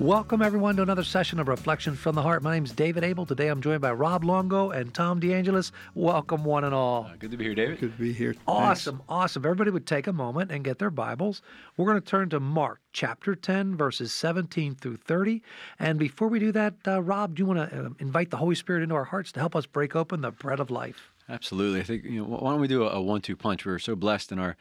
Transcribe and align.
Welcome, 0.00 0.40
everyone, 0.40 0.76
to 0.76 0.82
another 0.82 1.04
session 1.04 1.38
of 1.40 1.48
Reflections 1.48 1.98
from 1.98 2.14
the 2.14 2.22
Heart. 2.22 2.42
My 2.42 2.54
name 2.54 2.64
is 2.64 2.72
David 2.72 3.04
Able. 3.04 3.26
Today 3.26 3.48
I'm 3.48 3.60
joined 3.60 3.82
by 3.82 3.92
Rob 3.92 4.24
Longo 4.24 4.70
and 4.70 4.94
Tom 4.94 5.20
DeAngelis. 5.20 5.72
Welcome, 5.94 6.42
one 6.42 6.64
and 6.64 6.74
all. 6.74 7.04
Uh, 7.04 7.16
good 7.18 7.30
to 7.32 7.36
be 7.36 7.44
here, 7.44 7.54
David. 7.54 7.80
Good 7.80 7.92
to 7.92 8.02
be 8.02 8.14
here. 8.14 8.34
Awesome, 8.48 8.96
Thanks. 8.96 9.06
awesome. 9.10 9.44
Everybody 9.44 9.70
would 9.70 9.86
take 9.86 10.06
a 10.06 10.12
moment 10.14 10.50
and 10.50 10.64
get 10.64 10.78
their 10.78 10.88
Bibles. 10.88 11.42
We're 11.76 11.84
going 11.84 12.00
to 12.00 12.06
turn 12.08 12.30
to 12.30 12.40
Mark 12.40 12.80
chapter 12.94 13.34
10, 13.34 13.76
verses 13.76 14.10
17 14.14 14.74
through 14.74 14.96
30. 14.96 15.42
And 15.78 15.98
before 15.98 16.28
we 16.28 16.38
do 16.38 16.50
that, 16.52 16.76
uh, 16.88 17.02
Rob, 17.02 17.34
do 17.34 17.42
you 17.42 17.46
want 17.46 17.70
to 17.70 17.84
uh, 17.84 17.88
invite 17.98 18.30
the 18.30 18.38
Holy 18.38 18.54
Spirit 18.54 18.82
into 18.82 18.94
our 18.94 19.04
hearts 19.04 19.32
to 19.32 19.40
help 19.40 19.54
us 19.54 19.66
break 19.66 19.94
open 19.94 20.22
the 20.22 20.30
bread 20.30 20.60
of 20.60 20.70
life? 20.70 21.12
Absolutely. 21.28 21.80
I 21.80 21.82
think, 21.82 22.04
you 22.04 22.22
know, 22.22 22.24
why 22.24 22.52
don't 22.52 22.60
we 22.62 22.68
do 22.68 22.84
a, 22.84 22.92
a 22.92 23.02
one 23.02 23.20
two 23.20 23.36
punch? 23.36 23.66
We're 23.66 23.78
so 23.78 23.96
blessed 23.96 24.32
in 24.32 24.38
our 24.38 24.56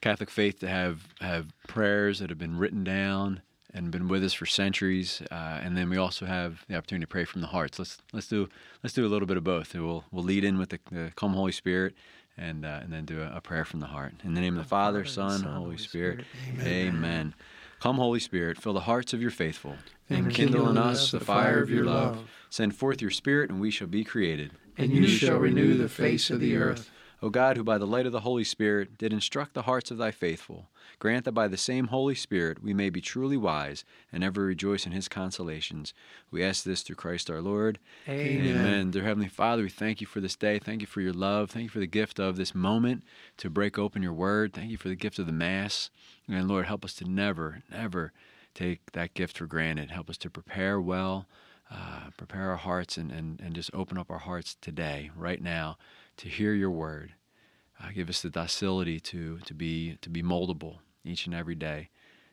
Catholic 0.00 0.30
faith 0.30 0.60
to 0.60 0.68
have, 0.68 1.08
have 1.20 1.48
prayers 1.66 2.20
that 2.20 2.30
have 2.30 2.38
been 2.38 2.56
written 2.56 2.84
down 2.84 3.42
and 3.76 3.90
been 3.90 4.08
with 4.08 4.24
us 4.24 4.32
for 4.32 4.46
centuries. 4.46 5.22
Uh, 5.30 5.60
and 5.62 5.76
then 5.76 5.90
we 5.90 5.98
also 5.98 6.24
have 6.24 6.64
the 6.68 6.76
opportunity 6.76 7.04
to 7.04 7.08
pray 7.08 7.24
from 7.24 7.42
the 7.42 7.46
hearts. 7.48 7.78
Let's 7.78 7.98
let's 8.12 8.26
do 8.26 8.48
let's 8.82 8.94
do 8.94 9.06
a 9.06 9.08
little 9.08 9.26
bit 9.26 9.36
of 9.36 9.44
both. 9.44 9.74
We'll 9.74 10.04
we'll 10.10 10.24
lead 10.24 10.44
in 10.44 10.58
with 10.58 10.70
the, 10.70 10.80
the 10.90 11.12
Come 11.14 11.34
Holy 11.34 11.52
Spirit, 11.52 11.94
and 12.36 12.64
uh, 12.64 12.80
and 12.82 12.92
then 12.92 13.04
do 13.04 13.20
a, 13.20 13.36
a, 13.36 13.40
prayer 13.40 13.64
from 13.64 13.80
the 13.80 13.86
heart. 13.86 14.14
In 14.24 14.34
the 14.34 14.40
name 14.40 14.56
of 14.56 14.64
the 14.64 14.68
Father, 14.68 15.04
Son, 15.04 15.40
Son, 15.40 15.54
Holy 15.54 15.76
Spirit. 15.76 16.24
Spirit. 16.42 16.58
Amen. 16.58 16.88
Amen. 16.88 17.34
Come, 17.78 17.96
Holy 17.96 18.20
Spirit, 18.20 18.56
fill 18.56 18.72
the 18.72 18.80
hearts 18.80 19.12
of 19.12 19.20
your 19.20 19.30
faithful, 19.30 19.74
and, 20.08 20.26
and 20.26 20.34
kindle 20.34 20.70
in 20.70 20.78
us 20.78 21.10
the 21.10 21.20
fire 21.20 21.62
of 21.62 21.68
your 21.68 21.84
love. 21.84 22.18
Send 22.48 22.74
forth 22.74 23.02
your 23.02 23.10
Spirit, 23.10 23.50
and 23.50 23.60
we 23.60 23.70
shall 23.70 23.86
be 23.86 24.02
created. 24.02 24.52
And 24.78 24.90
you 24.90 25.06
shall 25.06 25.36
renew 25.36 25.76
the 25.76 25.88
face 25.88 26.30
of 26.30 26.40
the 26.40 26.56
earth. 26.56 26.90
O 27.22 27.30
God, 27.30 27.56
who 27.56 27.64
by 27.64 27.78
the 27.78 27.86
light 27.86 28.04
of 28.04 28.12
the 28.12 28.20
Holy 28.20 28.44
Spirit 28.44 28.98
did 28.98 29.12
instruct 29.12 29.54
the 29.54 29.62
hearts 29.62 29.90
of 29.90 29.96
thy 29.96 30.10
faithful, 30.10 30.68
grant 30.98 31.24
that 31.24 31.32
by 31.32 31.48
the 31.48 31.56
same 31.56 31.86
Holy 31.86 32.14
Spirit 32.14 32.62
we 32.62 32.74
may 32.74 32.90
be 32.90 33.00
truly 33.00 33.38
wise 33.38 33.84
and 34.12 34.22
ever 34.22 34.44
rejoice 34.44 34.84
in 34.84 34.92
his 34.92 35.08
consolations. 35.08 35.94
We 36.30 36.44
ask 36.44 36.62
this 36.62 36.82
through 36.82 36.96
Christ 36.96 37.30
our 37.30 37.40
Lord. 37.40 37.78
Amen. 38.06 38.58
Amen. 38.58 38.90
Dear 38.90 39.04
Heavenly 39.04 39.28
Father, 39.28 39.62
we 39.62 39.70
thank 39.70 40.02
you 40.02 40.06
for 40.06 40.20
this 40.20 40.36
day. 40.36 40.58
Thank 40.58 40.82
you 40.82 40.86
for 40.86 41.00
your 41.00 41.14
love. 41.14 41.50
Thank 41.50 41.64
you 41.64 41.70
for 41.70 41.78
the 41.78 41.86
gift 41.86 42.18
of 42.18 42.36
this 42.36 42.54
moment 42.54 43.02
to 43.38 43.48
break 43.48 43.78
open 43.78 44.02
your 44.02 44.12
word. 44.12 44.52
Thank 44.52 44.70
you 44.70 44.76
for 44.76 44.88
the 44.88 44.94
gift 44.94 45.18
of 45.18 45.26
the 45.26 45.32
Mass. 45.32 45.90
And 46.28 46.48
Lord, 46.48 46.66
help 46.66 46.84
us 46.84 46.92
to 46.94 47.04
never, 47.08 47.62
never 47.70 48.12
take 48.54 48.92
that 48.92 49.14
gift 49.14 49.38
for 49.38 49.46
granted. 49.46 49.90
Help 49.90 50.10
us 50.10 50.18
to 50.18 50.30
prepare 50.30 50.80
well. 50.80 51.26
Uh, 51.68 52.10
prepare 52.16 52.50
our 52.50 52.56
hearts 52.56 52.96
and, 52.96 53.10
and, 53.10 53.40
and 53.40 53.52
just 53.52 53.70
open 53.74 53.98
up 53.98 54.08
our 54.08 54.20
hearts 54.20 54.56
today, 54.60 55.10
right 55.16 55.42
now, 55.42 55.76
to 56.18 56.28
hear 56.28 56.54
your 56.54 56.70
word. 56.70 57.14
Uh, 57.82 57.88
give 57.94 58.08
us 58.08 58.22
the 58.22 58.30
docility 58.30 58.98
to, 59.00 59.38
to, 59.40 59.54
be, 59.54 59.98
to 60.00 60.08
be 60.08 60.22
moldable 60.22 60.78
each 61.04 61.26
and 61.26 61.34
every 61.34 61.54
day. 61.54 61.90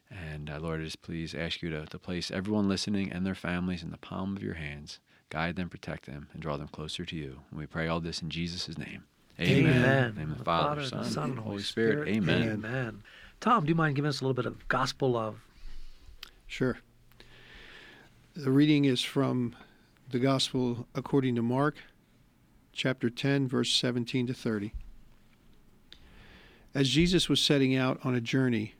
And 0.09 0.50
uh, 0.50 0.59
Lord, 0.59 0.81
I 0.81 0.86
just 0.86 1.02
please 1.02 1.34
ask 1.34 1.62
you 1.62 1.69
to, 1.72 1.85
to 1.85 2.00
place 2.00 2.31
everyone 2.31 2.69
listening 2.69 3.12
and 3.12 3.25
their 3.25 3.35
families 3.35 3.84
in 3.84 3.91
the 3.91 3.97
palm 3.97 4.38
of 4.38 4.44
your 4.44 4.53
hands. 4.53 5.00
Guide 5.30 5.56
them, 5.56 5.69
protect 5.69 6.06
them, 6.06 6.30
and 6.31 6.41
draw 6.41 6.57
them 6.57 6.68
closer 6.68 7.03
to 7.06 7.16
you. 7.16 7.40
And 7.50 7.59
we 7.59 7.66
pray 7.66 7.88
all 7.88 8.00
this 8.00 8.22
in 8.22 8.30
Jesus' 8.30 8.78
name. 8.78 9.03
Amen. 9.40 9.66
Amen. 9.66 10.06
In 10.09 10.16
the 10.16 10.22
name 10.22 10.31
of 10.31 10.38
the 10.38 10.44
Father, 10.44 10.81
Father 10.81 10.88
Son, 10.88 11.06
Son, 11.06 11.30
and 11.31 11.40
Holy 11.40 11.63
Spirit. 11.63 12.03
Spirit. 12.03 12.09
Amen. 12.09 12.52
Amen. 12.52 13.03
Tom, 13.40 13.66
do 13.66 13.69
you 13.69 13.75
mind 13.75 13.96
giving 13.96 14.09
us 14.09 14.22
a 14.22 14.24
little 14.24 14.36
bit 14.36 14.46
of 14.46 14.68
gospel 14.68 15.12
love? 15.12 15.41
Sure. 16.46 16.78
The 18.36 18.52
reading 18.52 18.86
is 18.86 19.02
from 19.02 19.56
the 20.09 20.19
Gospel 20.19 20.88
according 20.94 21.36
to 21.36 21.41
Mark, 21.41 21.78
chapter 22.73 23.09
10, 23.09 23.47
verse 23.47 23.72
17 23.72 24.28
to 24.28 24.34
30. 24.34 24.73
As 26.75 26.89
Jesus 26.89 27.29
was 27.29 27.39
setting 27.39 27.75
out 27.75 28.00
on 28.03 28.16
a 28.16 28.22
journey, 28.22 28.73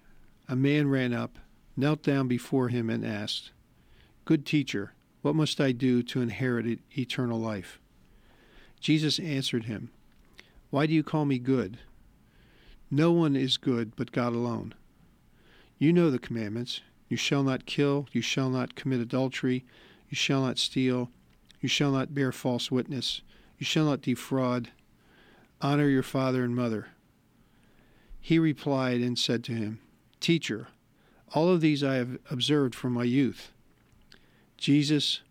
a 0.50 0.56
man 0.56 0.90
ran 0.90 1.14
up, 1.14 1.38
knelt 1.78 2.02
down 2.02 2.28
before 2.28 2.70
him, 2.70 2.90
and 2.90 3.06
asked, 3.06 3.52
Good 4.26 4.46
teacher, 4.46 4.94
what 5.22 5.36
must 5.36 5.62
I 5.62 5.72
do 5.72 6.02
to 6.04 6.22
inherit 6.22 6.80
eternal 6.98 7.40
life? 7.40 7.80
Jesus 8.80 9.20
answered 9.20 9.66
him, 9.66 9.92
Why 10.72 10.88
do 10.88 10.94
you 10.94 11.04
call 11.04 11.26
me 11.26 11.38
good? 11.38 11.78
No 12.90 13.12
one 13.12 13.36
is 13.36 13.58
good 13.58 13.96
but 13.96 14.12
God 14.12 14.34
alone. 14.34 14.74
You 15.78 15.94
know 15.94 16.10
the 16.10 16.20
commandments 16.20 16.82
you 17.10 17.18
shall 17.18 17.44
not 17.44 17.68
kill, 17.68 18.08
you 18.12 18.22
shall 18.22 18.50
not 18.50 18.76
commit 18.76 19.00
adultery, 19.00 19.66
you 20.10 20.16
shall 20.16 20.42
not 20.42 20.58
steal, 20.58 21.12
you 21.62 21.70
shall 21.70 21.92
not 21.92 22.16
bear 22.16 22.32
false 22.32 22.72
witness, 22.72 23.22
you 23.64 23.66
shall 23.66 23.86
not 23.86 24.02
defraud, 24.02 24.72
honor 25.62 25.88
your 25.88 26.04
father 26.04 26.44
and 26.44 26.54
mother. 26.54 26.88
He 28.20 28.38
replied 28.38 29.00
and 29.00 29.18
said 29.18 29.42
to 29.46 29.54
him, 29.54 29.80
Teacher, 30.20 30.68
all 31.34 31.48
of 31.48 31.62
these 31.62 31.82
I 31.82 31.96
have 31.96 32.18
observed 32.30 32.76
from 32.76 32.92
my 32.92 33.06
youth. 33.06 33.54
Jesus, 34.58 35.22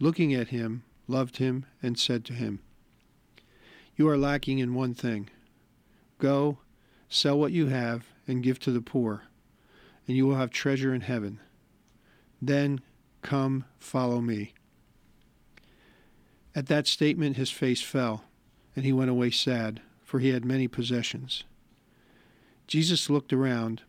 looking 0.00 0.32
at 0.32 0.48
him, 0.48 0.84
loved 1.06 1.36
him 1.36 1.66
and 1.82 1.98
said 1.98 2.24
to 2.24 2.32
him, 2.32 2.60
You 3.94 4.08
are 4.08 4.16
lacking 4.16 4.58
in 4.58 4.72
one 4.72 4.94
thing. 4.94 5.28
Go, 6.18 6.60
sell 7.10 7.38
what 7.38 7.52
you 7.52 7.66
have, 7.66 8.06
and 8.26 8.42
give 8.42 8.58
to 8.60 8.70
the 8.70 8.80
poor, 8.80 9.24
and 10.08 10.16
you 10.16 10.26
will 10.26 10.36
have 10.36 10.50
treasure 10.50 10.94
in 10.94 11.02
heaven. 11.02 11.40
Then 12.40 12.80
come, 13.20 13.66
follow 13.78 14.22
me. 14.22 14.54
At 16.54 16.66
that 16.66 16.86
statement, 16.86 17.36
his 17.36 17.50
face 17.50 17.80
fell, 17.80 18.24
and 18.76 18.84
he 18.84 18.92
went 18.92 19.10
away 19.10 19.30
sad, 19.30 19.80
for 20.04 20.20
he 20.20 20.30
had 20.30 20.44
many 20.44 20.68
possessions. 20.68 21.44
Jesus 22.66 23.08
looked 23.08 23.32
around 23.32 23.82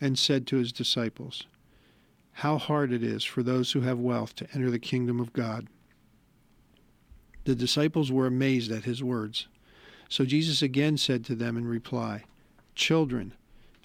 and 0.00 0.18
said 0.18 0.46
to 0.46 0.56
his 0.56 0.72
disciples, 0.72 1.46
How 2.32 2.58
hard 2.58 2.92
it 2.92 3.02
is 3.02 3.24
for 3.24 3.42
those 3.42 3.72
who 3.72 3.80
have 3.80 3.98
wealth 3.98 4.36
to 4.36 4.46
enter 4.54 4.70
the 4.70 4.78
kingdom 4.78 5.20
of 5.20 5.32
God. 5.32 5.66
The 7.44 7.54
disciples 7.54 8.12
were 8.12 8.26
amazed 8.26 8.70
at 8.70 8.84
his 8.84 9.02
words. 9.02 9.48
So 10.08 10.24
Jesus 10.24 10.62
again 10.62 10.96
said 10.98 11.24
to 11.24 11.34
them 11.34 11.56
in 11.56 11.66
reply, 11.66 12.24
Children, 12.74 13.32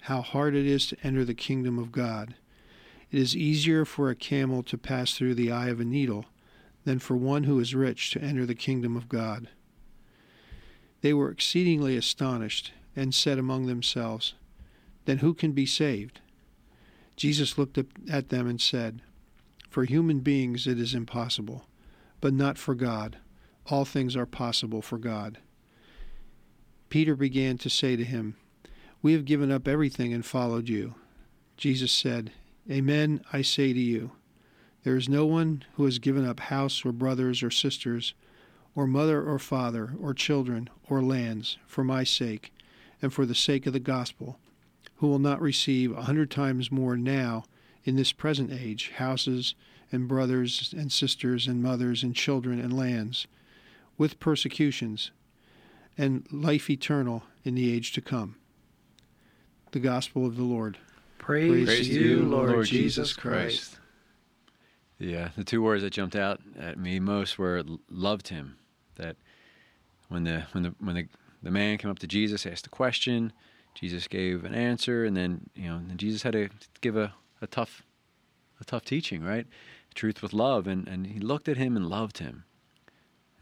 how 0.02 0.20
hard 0.20 0.54
it 0.54 0.66
is 0.66 0.86
to 0.88 0.96
enter 1.02 1.24
the 1.24 1.34
kingdom 1.34 1.78
of 1.78 1.92
God. 1.92 2.34
It 3.10 3.18
is 3.20 3.36
easier 3.36 3.84
for 3.84 4.10
a 4.10 4.16
camel 4.16 4.62
to 4.64 4.78
pass 4.78 5.14
through 5.14 5.34
the 5.34 5.50
eye 5.50 5.68
of 5.68 5.80
a 5.80 5.84
needle 5.84 6.26
than 6.84 6.98
for 6.98 7.16
one 7.16 7.44
who 7.44 7.58
is 7.60 7.74
rich 7.74 8.10
to 8.10 8.22
enter 8.22 8.44
the 8.44 8.54
kingdom 8.54 8.96
of 8.96 9.08
God. 9.08 9.48
They 11.00 11.12
were 11.12 11.30
exceedingly 11.30 11.96
astonished 11.96 12.72
and 12.94 13.14
said 13.14 13.38
among 13.38 13.66
themselves, 13.66 14.34
Then 15.04 15.18
who 15.18 15.34
can 15.34 15.52
be 15.52 15.66
saved? 15.66 16.20
Jesus 17.16 17.58
looked 17.58 17.78
at 18.10 18.28
them 18.28 18.46
and 18.46 18.60
said, 18.60 19.02
For 19.68 19.84
human 19.84 20.20
beings 20.20 20.66
it 20.66 20.78
is 20.78 20.94
impossible, 20.94 21.66
but 22.20 22.32
not 22.32 22.58
for 22.58 22.74
God. 22.74 23.18
All 23.66 23.84
things 23.84 24.16
are 24.16 24.26
possible 24.26 24.82
for 24.82 24.98
God. 24.98 25.38
Peter 26.88 27.14
began 27.16 27.58
to 27.58 27.70
say 27.70 27.96
to 27.96 28.04
him, 28.04 28.36
We 29.02 29.12
have 29.12 29.24
given 29.24 29.50
up 29.50 29.66
everything 29.66 30.12
and 30.12 30.24
followed 30.24 30.68
you. 30.68 30.94
Jesus 31.56 31.92
said, 31.92 32.32
Amen, 32.70 33.24
I 33.32 33.42
say 33.42 33.72
to 33.72 33.80
you. 33.80 34.12
There 34.84 34.96
is 34.96 35.08
no 35.08 35.24
one 35.26 35.64
who 35.74 35.84
has 35.84 35.98
given 35.98 36.26
up 36.26 36.40
house 36.40 36.84
or 36.84 36.92
brothers 36.92 37.42
or 37.42 37.50
sisters, 37.50 38.14
or 38.74 38.86
mother 38.86 39.22
or 39.22 39.38
father, 39.38 39.92
or 40.00 40.14
children, 40.14 40.68
or 40.88 41.02
lands, 41.02 41.58
for 41.66 41.84
my 41.84 42.04
sake 42.04 42.52
and 43.00 43.12
for 43.12 43.26
the 43.26 43.34
sake 43.34 43.66
of 43.66 43.72
the 43.72 43.80
gospel, 43.80 44.38
who 44.96 45.08
will 45.08 45.18
not 45.18 45.40
receive 45.40 45.96
a 45.96 46.02
hundred 46.02 46.30
times 46.30 46.70
more 46.70 46.96
now 46.96 47.44
in 47.84 47.96
this 47.96 48.12
present 48.12 48.52
age 48.52 48.92
houses 48.96 49.54
and 49.90 50.08
brothers 50.08 50.72
and 50.76 50.90
sisters 50.90 51.46
and 51.46 51.62
mothers 51.62 52.02
and 52.02 52.14
children 52.14 52.58
and 52.58 52.76
lands, 52.76 53.26
with 53.98 54.20
persecutions, 54.20 55.10
and 55.98 56.26
life 56.32 56.70
eternal 56.70 57.24
in 57.44 57.54
the 57.54 57.72
age 57.72 57.92
to 57.92 58.00
come. 58.00 58.36
The 59.72 59.80
Gospel 59.80 60.26
of 60.26 60.36
the 60.36 60.44
Lord. 60.44 60.78
Praise, 61.18 61.66
Praise 61.66 61.88
to 61.88 61.94
you, 61.94 62.22
Lord, 62.22 62.50
Lord 62.50 62.66
Jesus 62.66 63.12
Christ. 63.12 63.78
Yeah, 65.02 65.30
the 65.36 65.42
two 65.42 65.62
words 65.62 65.82
that 65.82 65.90
jumped 65.90 66.14
out 66.14 66.40
at 66.56 66.78
me 66.78 67.00
most 67.00 67.36
were 67.36 67.64
loved 67.90 68.28
him. 68.28 68.56
That 68.94 69.16
when 70.08 70.22
the 70.22 70.44
when 70.52 70.62
the 70.62 70.74
when 70.78 70.94
the 70.94 71.08
the 71.42 71.50
man 71.50 71.78
came 71.78 71.90
up 71.90 71.98
to 72.00 72.06
Jesus, 72.06 72.46
asked 72.46 72.68
a 72.68 72.70
question. 72.70 73.32
Jesus 73.74 74.06
gave 74.06 74.44
an 74.44 74.54
answer, 74.54 75.04
and 75.04 75.16
then 75.16 75.50
you 75.56 75.68
know, 75.68 75.76
and 75.76 75.98
Jesus 75.98 76.22
had 76.22 76.34
to 76.34 76.50
give 76.82 76.96
a, 76.96 77.14
a 77.40 77.48
tough, 77.48 77.82
a 78.60 78.64
tough 78.64 78.84
teaching, 78.84 79.24
right? 79.24 79.46
Truth 79.92 80.22
with 80.22 80.32
love, 80.32 80.68
and 80.68 80.86
and 80.86 81.08
he 81.08 81.18
looked 81.18 81.48
at 81.48 81.56
him 81.56 81.76
and 81.76 81.88
loved 81.88 82.18
him, 82.18 82.44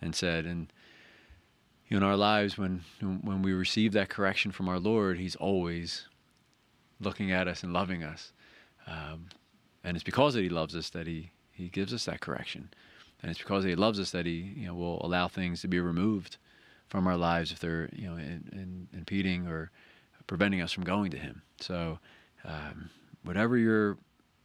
and 0.00 0.14
said, 0.16 0.46
and 0.46 0.72
you 1.88 2.00
know, 2.00 2.06
in 2.06 2.10
our 2.10 2.16
lives, 2.16 2.56
when 2.56 2.84
when 3.00 3.42
we 3.42 3.52
receive 3.52 3.92
that 3.92 4.08
correction 4.08 4.50
from 4.50 4.66
our 4.66 4.78
Lord, 4.78 5.18
He's 5.18 5.36
always 5.36 6.06
looking 7.00 7.30
at 7.30 7.48
us 7.48 7.62
and 7.62 7.74
loving 7.74 8.02
us, 8.02 8.32
um, 8.86 9.26
and 9.84 9.94
it's 9.94 10.04
because 10.04 10.32
that 10.32 10.42
He 10.42 10.48
loves 10.48 10.74
us 10.74 10.88
that 10.90 11.06
He 11.06 11.32
He 11.60 11.68
gives 11.68 11.92
us 11.92 12.04
that 12.06 12.20
correction, 12.20 12.70
and 13.22 13.30
it's 13.30 13.40
because 13.40 13.64
He 13.64 13.74
loves 13.74 14.00
us 14.00 14.10
that 14.10 14.26
He 14.26 14.54
you 14.56 14.66
know 14.66 14.74
will 14.74 15.04
allow 15.04 15.28
things 15.28 15.60
to 15.62 15.68
be 15.68 15.80
removed 15.80 16.36
from 16.88 17.06
our 17.06 17.16
lives 17.16 17.52
if 17.52 17.60
they're 17.60 17.88
you 17.92 18.08
know 18.08 18.16
in, 18.16 18.48
in, 18.52 18.88
impeding 18.92 19.46
or 19.46 19.70
preventing 20.26 20.60
us 20.60 20.72
from 20.72 20.84
going 20.84 21.10
to 21.10 21.18
Him. 21.18 21.42
So, 21.60 21.98
um, 22.44 22.90
whatever 23.24 23.56
your 23.56 23.96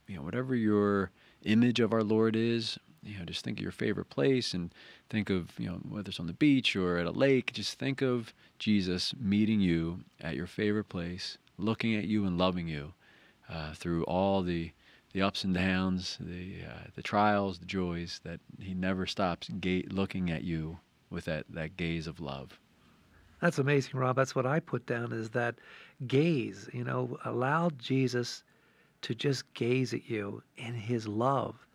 you 0.07 0.17
know 0.17 0.21
whatever 0.21 0.55
your 0.55 1.11
image 1.43 1.79
of 1.79 1.93
our 1.93 2.03
Lord 2.03 2.35
is, 2.35 2.79
you 3.05 3.19
know, 3.19 3.25
just 3.25 3.43
think 3.43 3.59
of 3.59 3.63
your 3.63 3.71
favorite 3.71 4.09
place 4.09 4.53
and 4.53 4.73
think 5.09 5.29
of, 5.29 5.51
you 5.59 5.67
know, 5.67 5.79
whether 5.87 6.09
it's 6.09 6.19
on 6.19 6.27
the 6.27 6.33
beach 6.33 6.75
or 6.75 6.97
at 6.97 7.05
a 7.05 7.11
lake, 7.11 7.53
just 7.53 7.77
think 7.77 8.01
of 8.01 8.33
Jesus 8.57 9.13
meeting 9.19 9.61
you 9.61 9.99
at 10.19 10.35
your 10.35 10.47
favorite 10.47 10.89
place, 10.89 11.37
looking 11.57 11.95
at 11.95 12.05
you 12.05 12.25
and 12.25 12.37
loving 12.37 12.67
you 12.67 12.93
uh, 13.49 13.73
through 13.73 14.03
all 14.05 14.41
the 14.41 14.71
the 15.15 15.21
ups 15.21 15.45
and 15.45 15.53
downs, 15.53 16.17
the 16.19 16.57
uh, 16.67 16.87
the 16.95 17.01
trials, 17.01 17.57
the 17.57 17.65
joys 17.65 18.19
that 18.25 18.39
he 18.59 18.73
never 18.73 19.05
stops 19.05 19.49
ga- 19.61 19.87
looking 19.89 20.29
at 20.29 20.43
you 20.43 20.77
with 21.09 21.25
that, 21.25 21.45
that 21.49 21.77
gaze 21.77 22.05
of 22.05 22.19
love. 22.19 22.59
That's 23.41 23.57
amazing, 23.57 23.97
Rob. 23.97 24.17
That's 24.17 24.35
what 24.35 24.45
I 24.45 24.59
put 24.59 24.85
down 24.85 25.13
is 25.13 25.29
that 25.29 25.55
gaze, 26.05 26.69
you 26.73 26.83
know, 26.83 27.17
allow 27.23 27.69
Jesus 27.77 28.43
to 29.03 29.15
just 29.15 29.51
gaze 29.53 29.93
at 29.93 30.09
you 30.09 30.43
in 30.57 30.73
his 30.73 31.07
love 31.07 31.65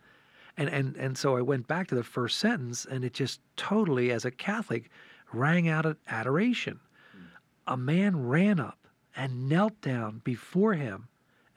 and, 0.57 0.69
and, 0.69 0.97
and 0.97 1.17
so 1.17 1.39
I 1.39 1.41
went 1.41 1.67
back 1.67 1.89
to 1.89 1.95
the 1.95 2.05
first 2.05 2.39
sentence, 2.39 2.85
and 2.85 3.03
it 3.03 3.15
just 3.15 3.41
totally, 3.57 4.11
as 4.13 4.27
a 4.27 4.31
Catholic, 4.31 4.91
rang 5.33 5.69
out 5.69 5.87
of 5.87 5.97
adoration. 6.09 6.81
A 7.67 7.79
man 7.79 8.27
ran 8.27 8.61
up 8.61 8.87
and 9.17 9.49
knelt 9.49 9.81
down 9.81 10.21
before 10.23 10.75
him 10.75 11.09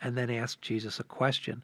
and 0.03 0.17
then 0.17 0.29
ask 0.29 0.61
Jesus 0.61 0.99
a 0.99 1.03
question. 1.03 1.63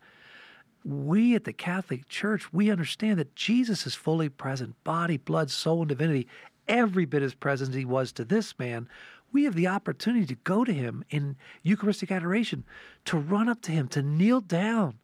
We 0.84 1.36
at 1.36 1.44
the 1.44 1.54
Catholic 1.54 2.08
Church, 2.08 2.52
we 2.54 2.72
understand 2.72 3.20
that 3.20 3.36
Jesus 3.36 3.86
is 3.86 3.96
fully 3.96 4.30
present, 4.30 4.82
body, 4.84 5.18
blood, 5.18 5.52
soul, 5.52 5.82
and 5.82 5.90
divinity, 5.90 6.28
every 6.68 7.06
bit 7.06 7.22
as 7.22 7.36
present 7.36 7.72
as 7.72 7.76
he 7.76 7.86
was 7.86 8.12
to 8.14 8.26
this 8.26 8.58
man. 8.58 8.88
We 9.32 9.44
have 9.44 9.56
the 9.56 9.68
opportunity 9.68 10.26
to 10.28 10.36
go 10.36 10.64
to 10.64 10.74
him 10.74 11.04
in 11.10 11.36
Eucharistic 11.62 12.12
adoration, 12.12 12.64
to 13.06 13.18
run 13.18 13.50
up 13.50 13.62
to 13.64 13.72
him, 13.72 13.88
to 13.90 14.02
kneel 14.02 14.42
down, 14.42 14.98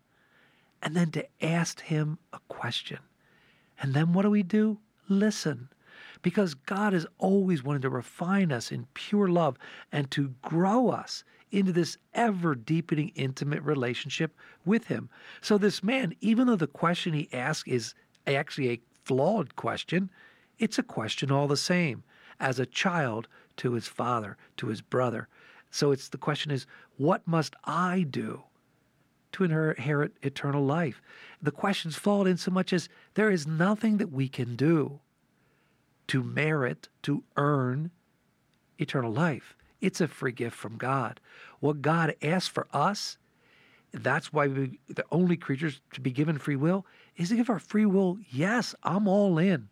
and 0.86 0.96
then 0.96 1.10
to 1.12 1.26
ask 1.42 1.82
Him 1.82 2.20
a 2.32 2.40
question. 2.48 3.00
And 3.82 3.94
then 3.94 4.14
what 4.14 4.22
do 4.22 4.30
we 4.30 4.44
do? 4.44 4.78
Listen. 5.10 5.70
Because 6.22 6.54
God 6.54 6.94
is 6.94 7.08
always 7.18 7.64
wanting 7.64 7.82
to 7.82 7.90
refine 7.90 8.52
us 8.52 8.72
in 8.72 8.88
pure 8.94 9.28
love 9.28 9.58
and 9.92 10.10
to 10.12 10.36
grow 10.44 10.90
us 10.90 11.24
into 11.56 11.72
this 11.72 11.98
ever 12.14 12.56
deepening 12.56 13.12
intimate 13.16 13.62
relationship 13.64 14.36
with 14.66 14.88
Him. 14.88 15.10
So, 15.42 15.58
this 15.58 15.84
man, 15.84 16.14
even 16.22 16.48
though 16.48 16.56
the 16.56 16.68
question 16.68 17.14
he 17.14 17.30
asks 17.32 17.68
is 17.68 17.94
actually 18.28 18.70
a 18.70 18.82
flawed 19.04 19.56
question, 19.56 20.10
it's 20.60 20.80
a 20.80 20.84
question 20.84 21.32
all 21.32 21.48
the 21.48 21.58
same 21.58 22.04
as 22.40 22.60
a 22.60 22.66
child 22.66 23.28
to 23.58 23.74
his 23.74 23.88
father, 23.88 24.38
to 24.58 24.68
his 24.68 24.82
brother. 24.82 25.28
So, 25.72 25.92
it's 25.92 26.10
the 26.10 26.18
question 26.18 26.52
is, 26.52 26.66
what 26.98 27.28
must 27.28 27.56
I 27.64 28.06
do 28.10 28.44
to 29.36 29.44
inherit 29.44 30.14
eternal 30.22 30.64
life. 30.64 31.02
The 31.42 31.52
questions 31.52 31.98
fall 31.98 32.26
in 32.26 32.38
so 32.38 32.52
much 32.52 32.72
as 32.72 32.88
there 33.16 33.30
is 33.30 33.46
nothing 33.46 33.98
that 33.98 34.10
we 34.10 34.30
can 34.30 34.56
do 34.56 35.02
to 36.08 36.24
merit, 36.24 36.88
to 37.04 37.22
earn 37.36 37.92
eternal 38.80 39.12
life. 39.12 39.55
It's 39.82 40.02
a 40.02 40.08
free 40.08 40.32
gift 40.32 40.56
from 40.56 40.78
God. 40.78 41.20
What 41.60 41.82
God 41.82 42.16
asks 42.22 42.48
for 42.48 42.68
us, 42.74 43.18
that's 43.92 44.34
why 44.34 44.48
we, 44.48 44.80
the 44.88 45.06
only 45.12 45.38
creatures 45.38 45.82
to 45.94 46.02
be 46.02 46.12
given 46.12 46.38
free 46.38 46.56
will, 46.56 46.86
is 47.18 47.30
to 47.30 47.36
give 47.36 47.50
our 47.50 47.60
free 47.60 47.86
will. 47.86 48.18
Yes, 48.30 48.76
I'm 48.84 49.08
all 49.08 49.38
in. 49.38 49.70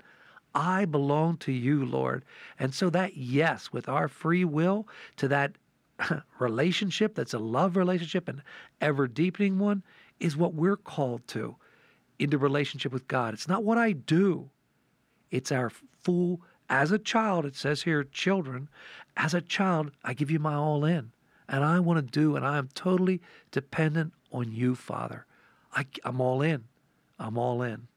I 0.56 0.86
belong 0.86 1.38
to 1.38 1.52
you, 1.52 1.86
Lord. 1.86 2.24
And 2.60 2.74
so 2.74 2.90
that 2.92 3.18
yes, 3.18 3.74
with 3.74 3.90
our 3.90 4.08
free 4.08 4.46
will 4.46 4.88
to 5.18 5.28
that 5.30 5.54
relationship 6.40 7.16
that's 7.16 7.34
a 7.34 7.40
love 7.40 7.76
relationship, 7.76 8.28
an 8.28 8.44
ever 8.80 9.08
deepening 9.08 9.60
one, 9.60 9.84
is 10.20 10.38
what 10.38 10.54
we're 10.54 10.78
called 10.78 11.28
to 11.30 11.56
into 12.20 12.38
relationship 12.38 12.92
with 12.92 13.08
God. 13.08 13.34
It's 13.34 13.48
not 13.48 13.64
what 13.64 13.78
I 13.78 13.92
do, 13.92 14.50
it's 15.32 15.52
our 15.52 15.72
full, 16.04 16.42
as 16.70 16.92
a 16.92 17.00
child, 17.00 17.46
it 17.46 17.56
says 17.56 17.84
here, 17.84 18.04
children, 18.04 18.70
as 19.18 19.34
a 19.34 19.42
child, 19.42 19.92
I 20.04 20.14
give 20.14 20.32
you 20.32 20.40
my 20.40 20.56
all 20.56 20.86
in. 20.86 21.12
And 21.48 21.64
I 21.64 21.80
want 21.80 21.98
to 21.98 22.20
do, 22.20 22.36
and 22.36 22.46
I 22.46 22.58
am 22.58 22.70
totally 22.74 23.22
dependent 23.52 24.14
on 24.32 24.52
you, 24.52 24.76
Father. 24.76 25.26
I, 25.76 25.86
I'm 26.04 26.22
all 26.22 26.42
in. 26.42 26.64
I'm 27.20 27.38
all 27.38 27.62
in. 27.62 27.88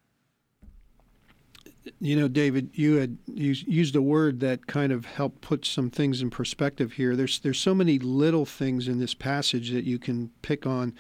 You 2.00 2.16
know, 2.16 2.26
David, 2.26 2.70
you 2.74 2.96
had 2.96 3.16
used 3.26 3.94
a 3.94 4.02
word 4.02 4.40
that 4.40 4.66
kind 4.66 4.92
of 4.92 5.04
helped 5.04 5.40
put 5.40 5.64
some 5.64 5.88
things 5.88 6.20
in 6.20 6.30
perspective 6.30 6.92
here. 6.94 7.14
There's 7.14 7.38
there's 7.38 7.60
so 7.60 7.76
many 7.76 8.00
little 8.00 8.44
things 8.44 8.88
in 8.88 8.98
this 8.98 9.14
passage 9.14 9.70
that 9.70 9.84
you 9.84 9.98
can 9.98 10.30
pick 10.42 10.66
on, 10.66 10.94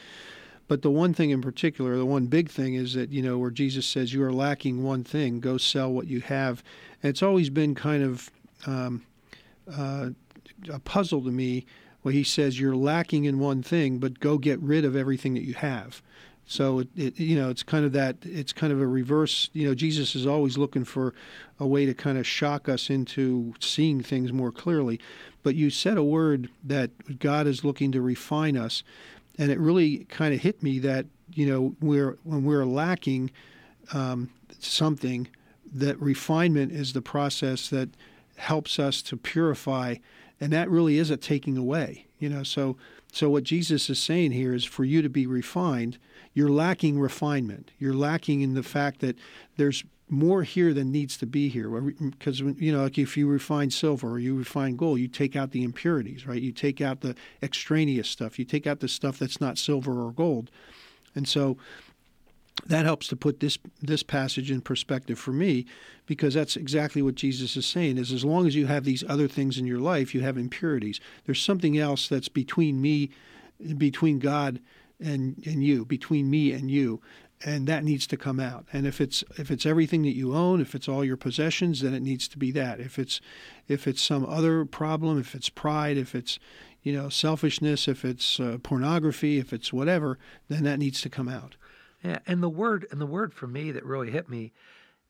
but 0.68 0.82
the 0.82 0.90
one 0.90 1.14
thing 1.14 1.30
in 1.30 1.40
particular, 1.40 1.96
the 1.96 2.06
one 2.06 2.26
big 2.26 2.50
thing 2.50 2.74
is 2.74 2.94
that 2.94 3.10
you 3.10 3.22
know 3.22 3.38
where 3.38 3.50
Jesus 3.50 3.86
says 3.86 4.12
you 4.12 4.22
are 4.22 4.32
lacking 4.32 4.82
one 4.82 5.04
thing, 5.04 5.40
go 5.40 5.58
sell 5.58 5.92
what 5.92 6.06
you 6.08 6.20
have. 6.20 6.62
And 7.02 7.10
it's 7.10 7.22
always 7.22 7.50
been 7.50 7.74
kind 7.74 8.02
of 8.02 8.30
um, 8.66 9.04
uh, 9.72 10.10
a 10.72 10.78
puzzle 10.80 11.22
to 11.22 11.30
me 11.30 11.66
where 12.02 12.12
he 12.12 12.24
says 12.24 12.58
you're 12.58 12.76
lacking 12.76 13.24
in 13.24 13.38
one 13.38 13.62
thing, 13.62 13.98
but 13.98 14.20
go 14.20 14.38
get 14.38 14.60
rid 14.60 14.84
of 14.84 14.96
everything 14.96 15.34
that 15.34 15.42
you 15.42 15.54
have. 15.54 16.02
So 16.46 16.80
it, 16.80 16.88
it, 16.96 17.18
you 17.18 17.36
know 17.36 17.50
it's 17.50 17.64
kind 17.64 17.84
of 17.84 17.92
that 17.92 18.16
it's 18.22 18.52
kind 18.52 18.72
of 18.72 18.80
a 18.80 18.86
reverse. 18.86 19.50
You 19.52 19.68
know 19.68 19.74
Jesus 19.74 20.14
is 20.14 20.26
always 20.26 20.56
looking 20.56 20.84
for 20.84 21.14
a 21.58 21.66
way 21.66 21.86
to 21.86 21.94
kind 21.94 22.18
of 22.18 22.26
shock 22.26 22.68
us 22.68 22.88
into 22.88 23.54
seeing 23.60 24.02
things 24.02 24.32
more 24.32 24.52
clearly. 24.52 25.00
But 25.42 25.54
you 25.56 25.70
said 25.70 25.96
a 25.96 26.04
word 26.04 26.48
that 26.64 27.18
God 27.18 27.46
is 27.46 27.64
looking 27.64 27.92
to 27.92 28.00
refine 28.00 28.56
us, 28.56 28.82
and 29.38 29.50
it 29.50 29.58
really 29.58 30.04
kind 30.04 30.34
of 30.34 30.40
hit 30.40 30.62
me 30.62 30.78
that 30.80 31.06
you 31.32 31.46
know 31.46 31.74
we're 31.80 32.18
when 32.24 32.44
we're 32.44 32.64
lacking 32.64 33.30
um, 33.92 34.30
something, 34.58 35.28
that 35.72 36.00
refinement 36.00 36.72
is 36.72 36.92
the 36.92 37.02
process 37.02 37.68
that 37.70 37.90
helps 38.36 38.78
us 38.78 39.02
to 39.02 39.16
purify, 39.16 39.96
and 40.40 40.52
that 40.52 40.70
really 40.70 40.98
is 40.98 41.10
a 41.10 41.16
taking 41.16 41.56
away. 41.56 42.06
You 42.18 42.28
know 42.28 42.42
so. 42.42 42.76
So, 43.12 43.30
what 43.30 43.44
Jesus 43.44 43.88
is 43.88 43.98
saying 43.98 44.32
here 44.32 44.52
is 44.52 44.64
for 44.64 44.84
you 44.84 45.00
to 45.00 45.08
be 45.08 45.26
refined, 45.26 45.96
you're 46.34 46.50
lacking 46.50 47.00
refinement. 47.00 47.70
You're 47.78 47.94
lacking 47.94 48.42
in 48.42 48.52
the 48.52 48.62
fact 48.62 49.00
that 49.00 49.16
there's 49.56 49.84
more 50.08 50.44
here 50.44 50.72
than 50.72 50.92
needs 50.92 51.16
to 51.18 51.26
be 51.26 51.48
here. 51.48 51.68
Because, 51.68 52.40
you 52.40 52.72
know, 52.72 52.82
like 52.82 52.98
if 52.98 53.16
you 53.16 53.26
refine 53.26 53.70
silver 53.70 54.08
or 54.08 54.18
you 54.18 54.36
refine 54.36 54.76
gold, 54.76 55.00
you 55.00 55.08
take 55.08 55.34
out 55.34 55.50
the 55.50 55.64
impurities, 55.64 56.26
right? 56.26 56.40
You 56.40 56.52
take 56.52 56.80
out 56.80 57.00
the 57.00 57.16
extraneous 57.42 58.08
stuff. 58.08 58.38
You 58.38 58.44
take 58.44 58.66
out 58.66 58.80
the 58.80 58.88
stuff 58.88 59.18
that's 59.18 59.40
not 59.40 59.58
silver 59.58 60.06
or 60.06 60.12
gold. 60.12 60.50
And 61.14 61.26
so 61.26 61.56
that 62.66 62.84
helps 62.84 63.06
to 63.08 63.16
put 63.16 63.40
this 63.40 63.58
this 63.82 64.02
passage 64.02 64.50
in 64.50 64.60
perspective 64.60 65.18
for 65.18 65.32
me 65.32 65.66
because 66.06 66.34
that's 66.34 66.56
exactly 66.56 67.02
what 67.02 67.14
Jesus 67.14 67.56
is 67.56 67.66
saying 67.66 67.98
is 67.98 68.12
as 68.12 68.24
long 68.24 68.46
as 68.46 68.54
you 68.56 68.66
have 68.66 68.84
these 68.84 69.04
other 69.08 69.28
things 69.28 69.58
in 69.58 69.66
your 69.66 69.78
life 69.78 70.14
you 70.14 70.22
have 70.22 70.38
impurities 70.38 70.98
there's 71.26 71.40
something 71.40 71.76
else 71.76 72.08
that's 72.08 72.28
between 72.28 72.80
me 72.80 73.10
between 73.76 74.18
God 74.18 74.60
and 74.98 75.42
and 75.46 75.62
you 75.62 75.84
between 75.84 76.30
me 76.30 76.52
and 76.52 76.70
you 76.70 77.00
and 77.44 77.66
that 77.66 77.84
needs 77.84 78.06
to 78.06 78.16
come 78.16 78.40
out 78.40 78.66
and 78.72 78.86
if 78.86 79.00
it's 79.00 79.22
if 79.38 79.50
it's 79.50 79.66
everything 79.66 80.02
that 80.02 80.16
you 80.16 80.34
own 80.34 80.60
if 80.60 80.74
it's 80.74 80.88
all 80.88 81.04
your 81.04 81.16
possessions 81.16 81.82
then 81.82 81.92
it 81.92 82.02
needs 82.02 82.26
to 82.26 82.38
be 82.38 82.50
that 82.50 82.80
if 82.80 82.98
it's 82.98 83.20
if 83.68 83.86
it's 83.86 84.00
some 84.00 84.24
other 84.24 84.64
problem 84.64 85.18
if 85.18 85.34
it's 85.34 85.50
pride 85.50 85.98
if 85.98 86.14
it's 86.14 86.38
you 86.82 86.92
know 86.92 87.08
selfishness 87.08 87.88
if 87.88 88.04
it's 88.04 88.40
uh, 88.40 88.56
pornography 88.62 89.38
if 89.38 89.52
it's 89.52 89.72
whatever 89.72 90.18
then 90.48 90.64
that 90.64 90.78
needs 90.78 91.02
to 91.02 91.10
come 91.10 91.28
out 91.28 91.56
yeah, 92.06 92.18
and 92.26 92.42
the 92.42 92.48
word 92.48 92.86
and 92.90 93.00
the 93.00 93.06
word 93.06 93.34
for 93.34 93.46
me 93.46 93.72
that 93.72 93.84
really 93.84 94.10
hit 94.10 94.28
me 94.28 94.52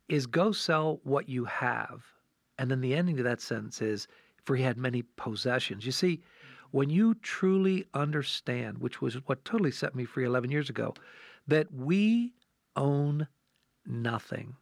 is 0.09 0.27
go 0.27 0.53
sell 0.53 1.01
what 1.05 1.29
you 1.29 1.45
have. 1.45 2.05
And 2.59 2.71
then 2.71 2.81
the 2.81 2.95
ending 2.95 3.17
to 3.17 3.23
that 3.25 3.41
sentence 3.41 3.83
is 3.83 4.09
for 4.45 4.57
he 4.57 4.63
had 4.63 4.79
many 4.79 5.03
possessions. 5.03 5.85
You 5.85 5.93
see, 5.93 6.23
when 6.71 6.89
you 6.89 7.15
truly 7.17 7.85
understand, 7.93 8.79
which 8.79 9.03
was 9.03 9.15
what 9.27 9.45
totally 9.45 9.73
set 9.73 9.95
me 9.95 10.05
free 10.05 10.25
11 10.25 10.51
years 10.51 10.71
ago, 10.71 10.95
that 11.47 11.73
we 11.73 12.33
own 12.75 13.27
nothing. 13.87 14.57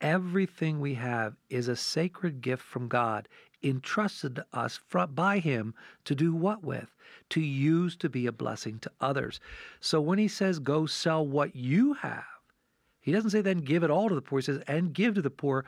Everything 0.00 0.80
we 0.80 0.94
have 0.94 1.34
is 1.48 1.68
a 1.68 1.76
sacred 1.76 2.40
gift 2.40 2.62
from 2.62 2.88
God, 2.88 3.28
entrusted 3.62 4.36
to 4.36 4.46
us 4.52 4.78
by 5.14 5.38
Him 5.38 5.74
to 6.04 6.14
do 6.14 6.34
what 6.34 6.62
with? 6.62 6.94
To 7.30 7.40
use 7.40 7.96
to 7.96 8.08
be 8.08 8.26
a 8.26 8.32
blessing 8.32 8.78
to 8.80 8.90
others. 9.00 9.40
So 9.80 10.00
when 10.00 10.18
He 10.18 10.28
says, 10.28 10.58
go 10.58 10.86
sell 10.86 11.26
what 11.26 11.56
you 11.56 11.94
have, 11.94 12.24
He 13.00 13.12
doesn't 13.12 13.30
say 13.30 13.40
then 13.40 13.58
give 13.58 13.82
it 13.82 13.90
all 13.90 14.08
to 14.08 14.14
the 14.14 14.22
poor. 14.22 14.40
He 14.40 14.44
says, 14.44 14.62
and 14.66 14.92
give 14.92 15.14
to 15.14 15.22
the 15.22 15.30
poor 15.30 15.64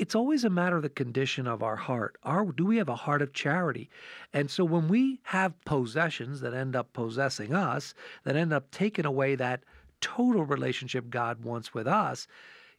it's 0.00 0.14
always 0.14 0.44
a 0.44 0.50
matter 0.50 0.76
of 0.76 0.82
the 0.82 0.88
condition 0.88 1.46
of 1.46 1.62
our 1.62 1.76
heart. 1.76 2.16
Do 2.56 2.64
we 2.64 2.78
have 2.78 2.88
a 2.88 2.96
heart 2.96 3.20
of 3.20 3.34
charity? 3.34 3.90
And 4.32 4.50
so 4.50 4.64
when 4.64 4.88
we 4.88 5.20
have 5.24 5.62
possessions 5.66 6.40
that 6.40 6.54
end 6.54 6.74
up 6.74 6.90
possessing 6.94 7.52
us, 7.52 7.92
that 8.24 8.34
end 8.34 8.54
up 8.54 8.70
taking 8.70 9.04
away 9.04 9.34
that 9.34 9.62
total 10.00 10.44
relationship 10.44 11.10
God 11.10 11.44
wants 11.44 11.74
with 11.74 11.86
us, 11.86 12.26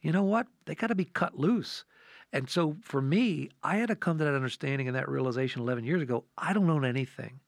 you 0.00 0.12
know 0.12 0.22
what? 0.22 0.46
They 0.66 0.74
got 0.74 0.88
to 0.88 0.94
be 0.94 1.04
cut 1.04 1.38
loose. 1.38 1.84
And 2.32 2.48
so 2.48 2.76
for 2.82 3.02
me, 3.02 3.50
I 3.62 3.76
had 3.76 3.88
to 3.88 3.96
come 3.96 4.18
to 4.18 4.24
that 4.24 4.34
understanding 4.34 4.88
and 4.88 4.96
that 4.96 5.08
realization 5.08 5.62
11 5.62 5.84
years 5.84 6.02
ago. 6.02 6.24
I 6.36 6.52
don't 6.52 6.70
own 6.70 6.84
anything. 6.84 7.40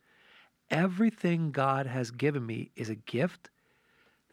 Everything 0.70 1.50
God 1.50 1.86
has 1.86 2.10
given 2.10 2.44
me 2.44 2.70
is 2.76 2.88
a 2.88 2.94
gift 2.94 3.50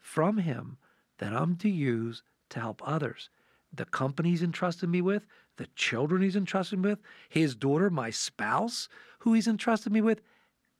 from 0.00 0.38
Him 0.38 0.78
that 1.18 1.32
I'm 1.32 1.56
to 1.56 1.68
use 1.68 2.22
to 2.50 2.60
help 2.60 2.82
others 2.84 3.30
the 3.72 3.84
company 3.86 4.30
he's 4.30 4.42
entrusted 4.42 4.88
me 4.88 5.00
with, 5.00 5.26
the 5.56 5.66
children 5.74 6.22
he's 6.22 6.36
entrusted 6.36 6.78
me 6.78 6.90
with, 6.90 7.00
his 7.28 7.54
daughter, 7.54 7.90
my 7.90 8.10
spouse, 8.10 8.88
who 9.20 9.32
he's 9.32 9.48
entrusted 9.48 9.92
me 9.92 10.00
with. 10.00 10.20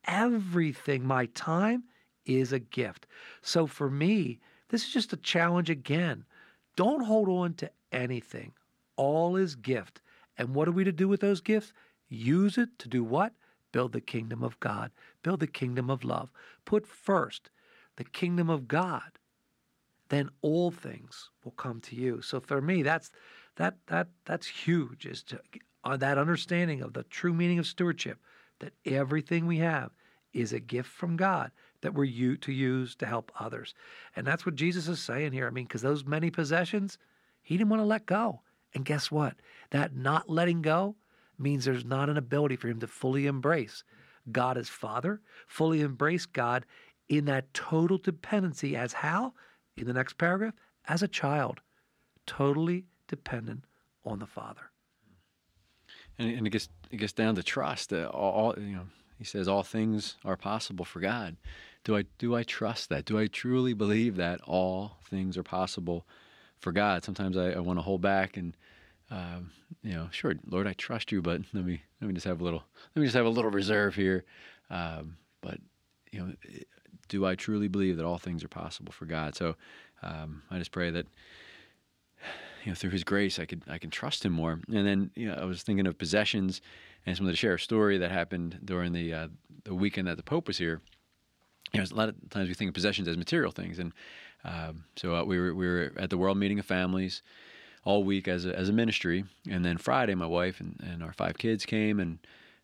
Everything, 0.07 1.07
my 1.07 1.27
time, 1.27 1.85
is 2.27 2.53
a 2.53 2.59
gift. 2.59 3.07
So 3.41 3.67
for 3.67 3.91
me, 3.91 4.41
this 4.73 4.83
is 4.83 4.93
just 4.93 5.13
a 5.13 5.17
challenge 5.17 5.71
again. 5.71 6.25
Don't 6.75 7.05
hold 7.05 7.29
on 7.29 7.55
to 7.55 7.71
anything. 7.93 8.55
All 8.97 9.37
is 9.37 9.55
gift. 9.55 10.03
And 10.37 10.53
what 10.53 10.67
are 10.67 10.73
we 10.73 10.83
to 10.83 10.91
do 10.91 11.07
with 11.07 11.21
those 11.21 11.41
gifts? 11.41 11.73
Use 12.09 12.59
it 12.59 12.71
to 12.81 12.89
do 12.89 13.05
what? 13.05 13.35
Build 13.71 13.93
the 13.93 14.01
kingdom 14.01 14.43
of 14.43 14.59
God, 14.59 14.91
build 15.23 15.39
the 15.39 15.47
kingdom 15.47 15.89
of 15.89 16.03
love. 16.03 16.33
Put 16.65 16.89
first 16.89 17.51
the 17.95 18.05
kingdom 18.05 18.51
of 18.51 18.67
God 18.67 19.13
then 20.13 20.29
all 20.43 20.71
things 20.71 21.31
will 21.43 21.53
come 21.53 21.81
to 21.81 21.97
you. 21.97 22.21
So 22.21 22.39
for 22.39 22.61
me, 22.61 22.83
that's 22.83 23.11
that 23.57 23.79
that 23.87 24.09
that's 24.27 24.47
huge. 24.47 25.07
Is 25.07 25.23
to 25.23 25.41
uh, 25.85 25.97
that 25.97 26.19
understanding 26.19 26.83
of 26.83 26.93
the 26.93 27.05
true 27.05 27.33
meaning 27.33 27.59
of 27.59 27.67
stewardship, 27.67 28.19
that 28.61 28.75
everything 28.85 29.47
we 29.47 29.57
have 29.61 29.91
is 30.35 30.53
a 30.53 30.61
gift 30.61 30.91
from 30.91 31.17
God 31.17 31.51
that 31.83 31.95
we're 31.95 32.05
you 32.05 32.37
to 32.39 32.53
use 32.53 32.95
to 32.97 33.07
help 33.07 33.31
others, 33.39 33.75
and 34.17 34.27
that's 34.27 34.47
what 34.47 34.55
Jesus 34.55 34.89
is 34.89 35.01
saying 35.01 35.33
here. 35.33 35.47
I 35.47 35.51
mean, 35.51 35.67
because 35.67 35.83
those 35.83 36.05
many 36.05 36.31
possessions, 36.31 36.99
he 37.43 37.57
didn't 37.57 37.71
want 37.71 37.83
to 37.83 37.87
let 37.87 38.07
go, 38.07 38.41
and 38.75 38.85
guess 38.85 39.11
what? 39.11 39.35
That 39.71 39.95
not 39.95 40.31
letting 40.31 40.63
go 40.63 40.97
means 41.39 41.65
there's 41.65 41.85
not 41.85 42.09
an 42.09 42.17
ability 42.17 42.57
for 42.57 42.69
him 42.69 42.81
to 42.81 42.87
fully 42.87 43.27
embrace 43.27 43.85
God 44.31 44.57
as 44.57 44.69
Father, 44.69 45.21
fully 45.47 45.81
embrace 45.81 46.27
God 46.27 46.65
in 47.09 47.25
that 47.27 47.53
total 47.53 47.99
dependency 47.99 48.77
as 48.77 48.93
how 48.93 49.35
in 49.77 49.87
the 49.87 49.93
next 49.93 50.19
paragraph, 50.19 50.55
as 50.87 51.03
a 51.03 51.09
child, 51.09 51.61
totally 52.27 52.85
dependent 53.09 53.65
on 54.05 54.19
the 54.19 54.27
Father. 54.27 54.71
And, 56.19 56.31
and 56.31 56.47
it 56.47 56.51
gets 56.51 56.69
it 56.91 56.99
gets 56.99 57.13
down 57.13 57.35
to 57.37 57.43
trust. 57.43 57.93
Uh, 57.93 58.09
all 58.13 58.55
you 58.59 58.77
know, 58.77 58.87
he 59.19 59.25
says 59.25 59.49
all 59.49 59.63
things 59.63 60.17
are 60.25 60.37
possible 60.37 60.85
for 60.85 61.01
God. 61.01 61.37
Do 61.85 61.97
I 61.97 62.05
do 62.19 62.35
I 62.35 62.43
trust 62.43 62.89
that? 62.91 63.05
Do 63.05 63.19
I 63.19 63.27
truly 63.27 63.75
believe 63.75 64.17
that 64.17 64.41
all 64.43 64.99
things 65.09 65.37
are 65.37 65.43
possible 65.43 66.07
for 66.59 66.73
God? 66.73 67.05
Sometimes 67.05 67.37
I, 67.37 67.51
I 67.53 67.59
want 67.59 67.79
to 67.79 67.83
hold 67.83 68.01
back 68.01 68.37
and 68.37 68.57
um, 69.11 69.51
you 69.83 69.93
know, 69.93 70.09
sure, 70.11 70.35
Lord, 70.49 70.67
I 70.67 70.73
trust 70.73 71.13
you, 71.13 71.21
but 71.21 71.43
let 71.53 71.65
me 71.65 71.83
let 72.01 72.09
me 72.09 72.15
just 72.15 72.27
have 72.27 72.41
a 72.41 72.45
little 72.45 72.63
let 72.95 73.01
me 73.01 73.07
just 73.07 73.17
have 73.17 73.27
a 73.27 73.31
little 73.31 73.51
reserve 73.51 73.95
here. 73.95 74.25
Um, 74.71 75.17
but 75.43 75.59
you 76.11 76.21
know, 76.21 76.33
do 77.09 77.27
I 77.27 77.35
truly 77.35 77.69
believe 77.69 77.99
that 77.99 78.07
all 78.07 78.19
things 78.19 78.43
are 78.43 78.49
possible 78.49 78.93
for 78.93 79.05
God? 79.05 79.35
So 79.35 79.57
um, 80.03 80.43
I 80.51 80.59
just 80.59 80.73
pray 80.73 80.91
that 80.91 81.07
you 82.65 82.71
know 82.71 82.75
through 82.75 82.91
His 82.91 83.05
grace 83.05 83.39
I 83.39 83.45
could 83.45 83.63
I 83.69 83.79
can 83.79 83.91
trust 83.91 84.25
Him 84.25 84.33
more. 84.33 84.61
And 84.69 84.87
then 84.87 85.11
you 85.15 85.29
know 85.29 85.35
I 85.35 85.45
was 85.45 85.63
thinking 85.63 85.87
of 85.87 85.99
possessions, 85.99 86.63
and 87.05 87.15
some 87.17 87.27
of 87.27 87.33
the 87.33 87.37
share 87.37 87.59
story 87.59 87.99
that 87.99 88.11
happened 88.11 88.61
during 88.65 88.93
the 88.93 89.13
uh, 89.13 89.29
the 89.65 89.75
weekend 89.75 90.09
that 90.09 90.17
the 90.17 90.23
Pope 90.23 90.47
was 90.47 90.59
here. 90.59 90.81
You 91.73 91.81
know, 91.81 91.87
a 91.91 91.95
lot 91.95 92.09
of 92.11 92.31
times 92.31 92.49
we 92.49 92.55
think 92.55 92.69
of 92.69 92.75
possessions 92.75 93.09
as 93.09 93.17
material 93.17 93.51
things, 93.51 93.79
and 93.79 93.93
um, 94.45 94.85
so 94.97 95.15
uh, 95.15 95.25
we 95.25 95.39
were 95.39 95.55
we 95.55 95.67
were 95.67 95.93
at 95.97 96.11
the 96.11 96.19
World 96.19 96.37
Meeting 96.37 96.59
of 96.59 96.67
Families 96.67 97.23
all 97.85 98.05
week 98.05 98.29
as 98.29 98.45
a, 98.45 98.57
as 98.57 98.69
a 98.69 98.73
ministry, 98.73 99.25
and 99.51 99.65
then 99.65 99.79
Friday 99.79 100.15
my 100.15 100.27
wife 100.27 100.61
and, 100.61 100.79
and 100.83 101.03
our 101.03 101.13
five 101.13 101.39
kids 101.39 101.65
came, 101.65 101.99
and 101.99 102.19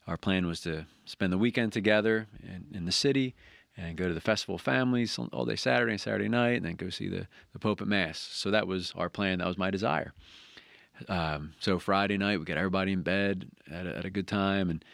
our 0.06 0.16
plan 0.16 0.46
was 0.46 0.60
to 0.60 0.86
spend 1.06 1.32
the 1.32 1.38
weekend 1.38 1.72
together 1.72 2.26
in, 2.42 2.66
in 2.76 2.84
the 2.84 2.92
city 2.92 3.34
and 3.78 3.96
go 3.96 4.08
to 4.08 4.14
the 4.14 4.20
Festival 4.20 4.56
of 4.56 4.60
Families 4.60 5.18
all 5.32 5.44
day 5.44 5.56
Saturday 5.56 5.92
and 5.92 6.00
Saturday 6.00 6.28
night, 6.28 6.56
and 6.56 6.66
then 6.66 6.74
go 6.74 6.90
see 6.90 7.08
the, 7.08 7.26
the 7.52 7.58
Pope 7.58 7.80
at 7.80 7.88
Mass. 7.88 8.18
So 8.18 8.50
that 8.50 8.66
was 8.66 8.92
our 8.96 9.08
plan. 9.08 9.38
That 9.38 9.46
was 9.46 9.56
my 9.56 9.70
desire. 9.70 10.12
Um, 11.08 11.54
so 11.60 11.78
Friday 11.78 12.18
night, 12.18 12.40
we 12.40 12.44
got 12.44 12.58
everybody 12.58 12.92
in 12.92 13.02
bed 13.02 13.48
at 13.70 13.86
a, 13.86 13.96
at 13.96 14.04
a 14.04 14.10
good 14.10 14.26
time 14.26 14.68
and 14.68 14.84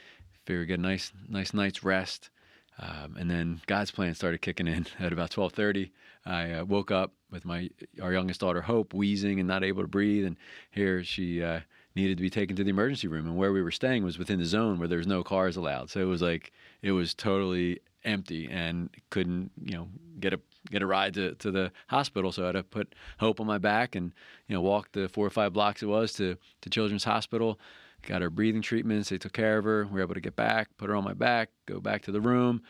figure 0.45 0.67
get 0.67 0.79
a 0.79 0.83
nice 0.83 1.13
nice 1.29 1.55
night's 1.55 1.83
rest. 1.83 2.31
Um, 2.79 3.17
and 3.19 3.31
then 3.31 3.61
God's 3.67 3.91
plan 3.91 4.15
started 4.15 4.43
kicking 4.43 4.67
in 4.67 4.87
at 4.99 5.13
about 5.13 5.31
12:30. 5.31 5.91
I 6.27 6.53
uh, 6.53 6.65
woke 6.65 6.91
up 6.91 7.13
with 7.31 7.45
my 7.45 7.71
our 8.03 8.13
youngest 8.13 8.41
daughter 8.41 8.63
Hope 8.63 8.95
wheezing 8.95 9.39
and 9.39 9.49
not 9.49 9.65
able 9.65 9.83
to 9.83 9.89
breathe, 9.89 10.25
and 10.25 10.37
here 10.71 11.05
she 11.05 11.43
uh, 11.43 11.61
needed 11.95 12.17
to 12.17 12.23
be 12.23 12.31
taken 12.31 12.57
to 12.57 12.65
the 12.65 12.71
emergency 12.71 13.09
room. 13.09 13.27
And 13.27 13.37
where 13.37 13.53
we 13.53 13.63
were 13.63 13.71
staying 13.71 14.05
was 14.05 14.19
within 14.19 14.39
the 14.39 14.45
zone 14.45 14.79
where 14.79 14.89
there 14.89 14.99
was 14.99 15.07
no 15.07 15.23
cars 15.23 15.57
allowed, 15.57 15.91
so 15.91 16.01
it 16.01 16.05
was 16.05 16.23
like 16.23 16.53
it 16.83 16.93
was 16.93 17.15
totally 17.15 17.81
empty 18.05 18.49
and 18.51 18.91
couldn't 19.11 19.51
you 19.65 19.75
know 19.75 19.89
get 20.21 20.33
a 20.35 20.41
get 20.71 20.83
a 20.83 20.87
ride 20.87 21.15
to, 21.15 21.35
to 21.37 21.51
the 21.51 21.73
hospital 21.89 22.33
so 22.33 22.43
I 22.43 22.47
had 22.47 22.53
to 22.53 22.63
put 22.63 22.95
hope 23.19 23.41
on 23.41 23.47
my 23.47 23.59
back 23.59 23.95
and 23.95 24.13
you 24.47 24.55
know 24.55 24.61
walk 24.61 24.93
the 24.93 25.09
four 25.09 25.27
or 25.27 25.31
five 25.31 25.53
blocks 25.53 25.83
it 25.83 25.87
was 25.87 26.13
to 26.15 26.37
to 26.63 26.71
Children's 26.71 27.05
Hospital 27.05 27.59
got 28.07 28.23
her 28.23 28.31
breathing 28.31 28.63
treatments 28.63 29.09
they 29.09 29.19
took 29.19 29.33
care 29.33 29.59
of 29.59 29.65
her 29.65 29.85
we 29.87 29.93
were 29.93 30.03
able 30.03 30.15
to 30.15 30.21
get 30.21 30.37
back 30.37 30.69
put 30.77 30.89
her 30.89 30.97
on 30.97 31.05
my 31.05 31.15
back 31.15 31.51
go 31.67 31.81
back 31.81 32.03
to 32.03 32.13
the 32.13 32.21
room 32.21 32.63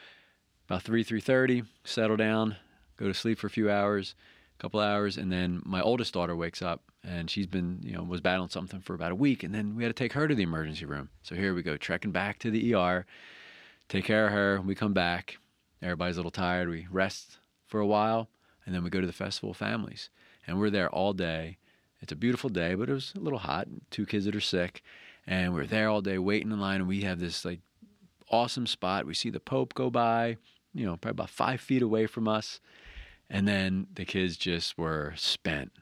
about 0.68 0.82
3 0.82 1.04
3.30 1.04 1.66
settle 1.84 2.16
down 2.16 2.56
go 2.96 3.06
to 3.06 3.14
sleep 3.14 3.38
for 3.38 3.46
a 3.46 3.50
few 3.50 3.70
hours 3.70 4.14
a 4.58 4.62
couple 4.62 4.80
hours 4.80 5.16
and 5.16 5.32
then 5.32 5.60
my 5.64 5.80
oldest 5.80 6.14
daughter 6.14 6.36
wakes 6.36 6.62
up 6.62 6.82
and 7.02 7.30
she's 7.30 7.46
been 7.46 7.80
you 7.82 7.92
know 7.92 8.02
was 8.02 8.20
battling 8.20 8.48
something 8.48 8.80
for 8.80 8.94
about 8.94 9.12
a 9.12 9.16
week 9.16 9.42
and 9.42 9.54
then 9.54 9.76
we 9.76 9.82
had 9.82 9.94
to 9.94 10.02
take 10.02 10.12
her 10.12 10.28
to 10.28 10.34
the 10.34 10.42
emergency 10.42 10.84
room 10.84 11.10
so 11.22 11.34
here 11.34 11.54
we 11.54 11.62
go 11.62 11.76
trekking 11.76 12.12
back 12.12 12.38
to 12.38 12.50
the 12.50 12.74
ER 12.74 13.04
take 13.88 14.04
care 14.04 14.26
of 14.26 14.32
her. 14.32 14.60
We 14.60 14.74
come 14.74 14.92
back. 14.92 15.38
Everybody's 15.82 16.16
a 16.16 16.20
little 16.20 16.30
tired. 16.30 16.68
We 16.68 16.86
rest 16.90 17.38
for 17.66 17.80
a 17.80 17.86
while, 17.86 18.28
and 18.64 18.74
then 18.74 18.82
we 18.82 18.90
go 18.90 19.00
to 19.00 19.06
the 19.06 19.12
Festival 19.12 19.50
of 19.50 19.56
Families. 19.56 20.10
And 20.46 20.58
we're 20.58 20.70
there 20.70 20.90
all 20.90 21.12
day. 21.12 21.58
It's 22.00 22.12
a 22.12 22.16
beautiful 22.16 22.50
day, 22.50 22.74
but 22.74 22.88
it 22.88 22.92
was 22.92 23.12
a 23.16 23.20
little 23.20 23.38
hot. 23.38 23.66
Two 23.90 24.06
kids 24.06 24.26
that 24.26 24.36
are 24.36 24.40
sick. 24.40 24.82
And 25.26 25.54
we're 25.54 25.66
there 25.66 25.88
all 25.88 26.00
day 26.00 26.18
waiting 26.18 26.52
in 26.52 26.60
line, 26.60 26.80
and 26.80 26.88
we 26.88 27.02
have 27.02 27.18
this 27.18 27.44
like 27.44 27.60
awesome 28.30 28.66
spot. 28.66 29.06
We 29.06 29.14
see 29.14 29.30
the 29.30 29.40
Pope 29.40 29.74
go 29.74 29.90
by, 29.90 30.36
you 30.72 30.84
know, 30.84 30.96
probably 30.96 31.16
about 31.16 31.30
five 31.30 31.60
feet 31.60 31.82
away 31.82 32.06
from 32.06 32.28
us. 32.28 32.60
And 33.30 33.48
then 33.48 33.86
the 33.94 34.04
kids 34.04 34.36
just 34.36 34.76
were 34.76 35.14
spent. 35.16 35.72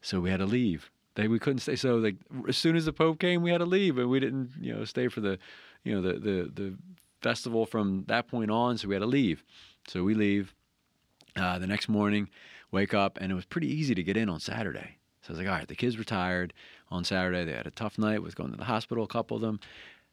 So 0.00 0.20
we 0.20 0.30
had 0.30 0.40
to 0.40 0.46
leave. 0.46 0.90
They, 1.14 1.28
we 1.28 1.38
couldn't 1.38 1.60
stay. 1.60 1.76
So 1.76 1.96
like 1.96 2.16
as 2.48 2.56
soon 2.56 2.76
as 2.76 2.84
the 2.84 2.92
Pope 2.92 3.18
came, 3.18 3.42
we 3.42 3.50
had 3.50 3.58
to 3.58 3.66
leave, 3.66 3.98
and 3.98 4.10
we 4.10 4.20
didn't, 4.20 4.50
you 4.60 4.74
know, 4.74 4.84
stay 4.84 5.08
for 5.08 5.20
the, 5.20 5.38
you 5.84 5.94
know, 5.94 6.02
the 6.02 6.18
the 6.18 6.50
the 6.52 6.74
festival 7.20 7.66
from 7.66 8.04
that 8.06 8.28
point 8.28 8.50
on, 8.50 8.78
so 8.78 8.88
we 8.88 8.94
had 8.94 9.00
to 9.00 9.06
leave. 9.06 9.44
So 9.88 10.04
we 10.04 10.14
leave 10.14 10.54
uh, 11.36 11.58
the 11.58 11.66
next 11.66 11.88
morning, 11.88 12.28
wake 12.70 12.94
up, 12.94 13.18
and 13.20 13.32
it 13.32 13.34
was 13.34 13.44
pretty 13.44 13.68
easy 13.68 13.94
to 13.94 14.02
get 14.02 14.16
in 14.16 14.28
on 14.28 14.40
Saturday. 14.40 14.98
So 15.22 15.30
I 15.30 15.32
was 15.32 15.38
like, 15.38 15.48
all 15.48 15.54
right, 15.54 15.68
the 15.68 15.74
kids 15.74 15.96
were 15.96 16.04
tired 16.04 16.52
on 16.90 17.04
Saturday. 17.04 17.44
They 17.44 17.52
had 17.52 17.66
a 17.66 17.72
tough 17.72 17.98
night 17.98 18.22
with 18.22 18.36
going 18.36 18.50
to 18.50 18.56
the 18.56 18.64
hospital, 18.64 19.04
a 19.04 19.08
couple 19.08 19.36
of 19.36 19.40
them. 19.40 19.60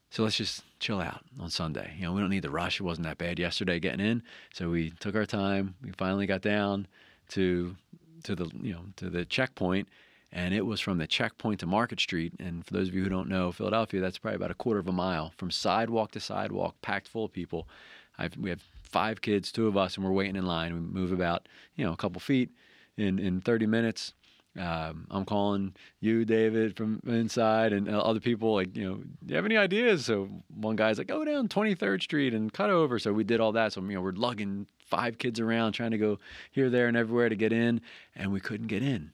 So 0.10 0.24
let's 0.24 0.38
just 0.38 0.64
chill 0.80 1.02
out 1.02 1.22
on 1.40 1.50
Sunday. 1.50 1.94
You 1.98 2.06
know, 2.06 2.14
we 2.14 2.22
don't 2.22 2.30
need 2.30 2.44
the 2.44 2.50
rush. 2.50 2.80
It 2.80 2.84
wasn't 2.84 3.08
that 3.08 3.18
bad 3.18 3.40
yesterday 3.40 3.80
getting 3.80 4.06
in. 4.06 4.24
So 4.54 4.70
we 4.70 4.92
took 4.92 5.16
our 5.16 5.26
time. 5.26 5.76
We 5.84 5.92
finally 5.92 6.26
got 6.26 6.42
down 6.42 6.88
to 7.30 7.76
to 8.24 8.36
the 8.36 8.50
you 8.62 8.74
know 8.74 8.82
to 8.96 9.10
the 9.10 9.26
checkpoint 9.26 9.88
and 10.36 10.54
it 10.54 10.66
was 10.66 10.82
from 10.82 10.98
the 10.98 11.08
checkpoint 11.08 11.62
to 11.62 11.66
Market 11.66 12.00
Street. 12.00 12.34
And 12.40 12.66
for 12.66 12.74
those 12.74 12.90
of 12.90 12.94
you 12.94 13.04
who 13.04 13.10
don't 13.10 13.30
know 13.30 13.54
Philadelphia, 13.54 14.02
that's 14.02 14.18
probably 14.18 14.36
about 14.36 14.52
a 14.52 14.56
quarter 14.56 14.82
of 14.82 14.88
a 14.88 14.92
mile 14.92 15.32
from 15.38 15.50
sidewalk 15.50 16.12
to 16.12 16.20
sidewalk, 16.20 16.76
packed 16.82 17.08
full 17.08 17.26
of 17.26 17.32
people. 17.32 17.70
I've, 18.18 18.36
we 18.36 18.50
have 18.50 18.62
five 18.84 19.22
kids, 19.22 19.52
two 19.52 19.68
of 19.68 19.78
us, 19.78 19.96
and 19.96 20.06
we're 20.06 20.12
waiting 20.12 20.36
in 20.36 20.46
line. 20.46 20.74
We 20.74 20.82
move 20.82 21.14
about 21.14 21.48
you 21.76 21.86
know 21.86 21.94
a 21.94 21.98
couple 21.98 22.20
feet 22.20 22.50
in 22.98 23.18
in 23.18 23.40
30 23.40 23.66
minutes. 23.66 24.14
Um, 24.58 25.08
I'm 25.12 25.26
calling 25.26 25.74
you, 26.00 26.24
David, 26.24 26.78
from 26.78 27.02
inside, 27.06 27.74
and 27.74 27.90
other 27.90 28.22
people 28.22 28.54
like, 28.54 28.76
you 28.76 28.90
know, 28.90 28.96
do 28.96 29.06
you 29.28 29.36
have 29.36 29.46
any 29.46 29.58
ideas? 29.58 30.06
So 30.06 30.30
one 30.54 30.78
guy's 30.78 30.98
like, 30.98 31.08
go 31.08 31.26
down 31.26 31.50
23rd 31.50 32.02
Street 32.02 32.34
and 32.34 32.54
cut 32.54 32.70
over. 32.70 32.98
So 32.98 33.12
we 33.12 33.24
did 33.26 33.42
all 33.42 33.52
that. 33.52 33.74
So 33.74 33.82
you 33.82 33.96
know, 33.96 34.02
we're 34.02 34.12
lugging 34.12 34.68
five 34.80 35.18
kids 35.18 35.40
around, 35.40 35.74
trying 35.74 35.92
to 35.92 35.98
go 35.98 36.20
here, 36.52 36.70
there, 36.70 36.88
and 36.88 36.96
everywhere 36.96 37.28
to 37.30 37.36
get 37.36 37.52
in, 37.52 37.82
and 38.16 38.32
we 38.32 38.40
couldn't 38.40 38.68
get 38.68 38.82
in. 38.82 39.12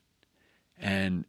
And 0.78 1.24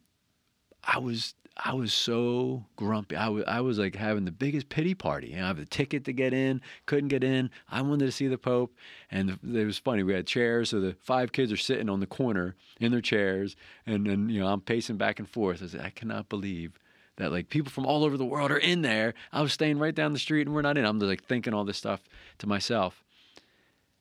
I 0.84 1.00
was 1.00 1.34
I 1.56 1.74
was 1.74 1.94
so 1.94 2.66
grumpy. 2.76 3.16
I 3.16 3.30
was, 3.30 3.44
I 3.48 3.62
was 3.62 3.78
like 3.78 3.96
having 3.96 4.26
the 4.26 4.32
biggest 4.32 4.70
pity 4.70 4.96
party. 4.96 5.28
You 5.28 5.36
know, 5.38 5.44
I 5.44 5.48
have 5.48 5.60
a 5.60 5.66
ticket 5.66 6.04
to 6.06 6.14
get 6.14 6.34
in, 6.34 6.62
couldn't 6.88 7.10
get 7.10 7.24
in. 7.24 7.52
I 7.70 7.82
wanted 7.84 8.06
to 8.08 8.12
see 8.12 8.28
the 8.28 8.40
Pope. 8.40 8.76
And 9.12 9.38
it 9.44 9.66
was 9.66 9.78
funny. 9.78 10.02
We 10.02 10.14
had 10.14 10.26
chairs, 10.26 10.70
so 10.72 10.80
the 10.80 10.96
five 11.02 11.32
kids 11.32 11.52
are 11.52 11.58
sitting 11.58 11.90
on 11.90 12.00
the 12.00 12.08
corner 12.08 12.56
in 12.80 12.92
their 12.92 13.02
chairs. 13.02 13.56
And 13.86 14.08
then, 14.08 14.30
you 14.30 14.40
know, 14.40 14.48
I'm 14.48 14.62
pacing 14.62 14.98
back 14.98 15.20
and 15.20 15.30
forth. 15.30 15.62
I 15.62 15.68
said, 15.68 15.82
I 15.82 15.92
cannot 15.92 16.28
believe 16.28 16.80
that 17.18 17.32
like 17.32 17.50
people 17.50 17.72
from 17.72 17.86
all 17.86 18.04
over 18.04 18.18
the 18.18 18.26
world 18.26 18.52
are 18.52 18.58
in 18.58 18.82
there. 18.82 19.14
I 19.32 19.42
was 19.42 19.54
staying 19.54 19.78
right 19.78 19.94
down 19.94 20.14
the 20.14 20.20
street 20.20 20.48
and 20.48 20.56
we're 20.56 20.64
not 20.64 20.78
in. 20.78 20.86
I'm 20.86 21.00
just 21.00 21.10
like 21.10 21.24
thinking 21.24 21.54
all 21.54 21.66
this 21.66 21.78
stuff 21.78 22.02
to 22.40 22.48
myself. 22.48 23.04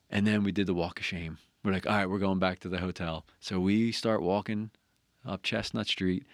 And 0.08 0.26
then 0.26 0.42
we 0.42 0.52
did 0.52 0.66
the 0.66 0.74
walk 0.74 1.00
of 1.00 1.04
shame. 1.04 1.36
We're 1.62 1.72
like, 1.72 1.86
all 1.86 1.96
right, 1.96 2.08
we're 2.08 2.18
going 2.18 2.38
back 2.38 2.60
to 2.60 2.68
the 2.70 2.78
hotel. 2.78 3.26
So 3.40 3.60
we 3.60 3.92
start 3.92 4.22
walking 4.22 4.70
up 5.26 5.42
Chestnut 5.42 5.86
Street 5.86 6.24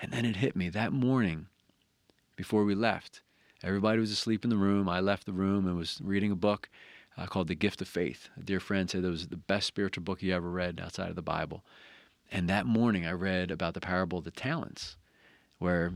and 0.00 0.12
then 0.12 0.24
it 0.24 0.36
hit 0.36 0.56
me 0.56 0.68
that 0.70 0.92
morning 0.92 1.46
before 2.36 2.64
we 2.64 2.74
left. 2.74 3.22
Everybody 3.62 3.98
was 3.98 4.12
asleep 4.12 4.44
in 4.44 4.50
the 4.50 4.56
room. 4.56 4.88
I 4.88 5.00
left 5.00 5.26
the 5.26 5.32
room 5.32 5.66
and 5.66 5.76
was 5.76 6.00
reading 6.02 6.30
a 6.30 6.36
book 6.36 6.68
uh, 7.16 7.26
called 7.26 7.48
The 7.48 7.54
Gift 7.54 7.82
of 7.82 7.88
Faith. 7.88 8.28
A 8.36 8.42
dear 8.42 8.60
friend 8.60 8.88
said 8.88 9.04
it 9.04 9.08
was 9.08 9.28
the 9.28 9.36
best 9.36 9.66
spiritual 9.66 10.04
book 10.04 10.20
he 10.20 10.32
ever 10.32 10.48
read 10.48 10.80
outside 10.80 11.10
of 11.10 11.16
the 11.16 11.22
Bible. 11.22 11.64
And 12.30 12.48
that 12.48 12.66
morning 12.66 13.06
I 13.06 13.12
read 13.12 13.50
about 13.50 13.74
the 13.74 13.80
parable 13.80 14.18
of 14.18 14.24
the 14.24 14.30
talents, 14.30 14.96
where 15.58 15.94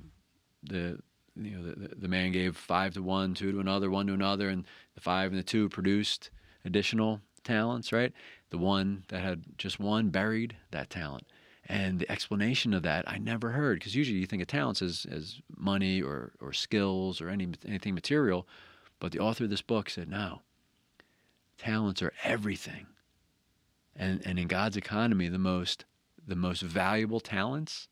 the 0.62 0.98
you 1.36 1.56
know 1.56 1.62
the, 1.62 1.94
the 1.94 2.08
man 2.08 2.32
gave 2.32 2.56
five 2.56 2.94
to 2.94 3.02
one, 3.02 3.34
two 3.34 3.52
to 3.52 3.60
another, 3.60 3.90
one 3.90 4.06
to 4.06 4.14
another, 4.14 4.48
and 4.48 4.66
the 4.94 5.00
five 5.00 5.30
and 5.30 5.38
the 5.38 5.44
two 5.44 5.68
produced 5.68 6.30
additional 6.64 7.20
talents, 7.44 7.92
right? 7.92 8.12
The 8.50 8.58
one 8.58 9.04
that 9.08 9.22
had 9.22 9.44
just 9.58 9.78
one 9.78 10.08
buried 10.08 10.56
that 10.70 10.90
talent. 10.90 11.26
And 11.68 12.00
the 12.00 12.10
explanation 12.10 12.74
of 12.74 12.82
that 12.82 13.04
I 13.08 13.18
never 13.18 13.50
heard 13.50 13.78
because 13.78 13.94
usually 13.94 14.18
you 14.18 14.26
think 14.26 14.42
of 14.42 14.48
talents 14.48 14.82
as, 14.82 15.06
as 15.10 15.40
money 15.56 16.02
or, 16.02 16.32
or 16.40 16.52
skills 16.52 17.20
or 17.20 17.28
any, 17.28 17.48
anything 17.66 17.94
material. 17.94 18.46
But 18.98 19.12
the 19.12 19.20
author 19.20 19.44
of 19.44 19.50
this 19.50 19.62
book 19.62 19.88
said, 19.88 20.08
no, 20.08 20.42
talents 21.58 22.02
are 22.02 22.12
everything. 22.24 22.86
And, 23.94 24.22
and 24.24 24.38
in 24.38 24.48
God's 24.48 24.76
economy, 24.76 25.28
the 25.28 25.38
most, 25.38 25.84
the 26.26 26.36
most 26.36 26.62
valuable 26.62 27.20
talents 27.20 27.88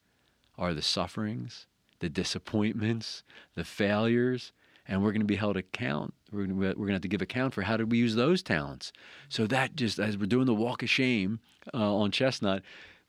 are 0.58 0.74
the 0.74 0.82
sufferings, 0.82 1.66
the 2.00 2.08
disappointments, 2.08 3.22
the 3.54 3.64
failures, 3.64 4.52
and 4.88 5.02
we're 5.02 5.12
going 5.12 5.20
to 5.20 5.26
be 5.26 5.36
held 5.36 5.56
account. 5.56 6.14
We're 6.32 6.46
going, 6.46 6.50
to, 6.50 6.54
we're 6.56 6.74
going 6.74 6.88
to 6.88 6.92
have 6.94 7.02
to 7.02 7.08
give 7.08 7.22
account 7.22 7.54
for 7.54 7.62
how 7.62 7.76
did 7.76 7.90
we 7.92 7.98
use 7.98 8.14
those 8.14 8.42
talents. 8.42 8.92
So 9.28 9.46
that 9.46 9.76
just 9.76 9.98
as 9.98 10.18
we're 10.18 10.26
doing 10.26 10.46
the 10.46 10.54
walk 10.54 10.82
of 10.82 10.90
shame 10.90 11.40
uh, 11.72 11.94
on 11.94 12.10
Chestnut, 12.10 12.62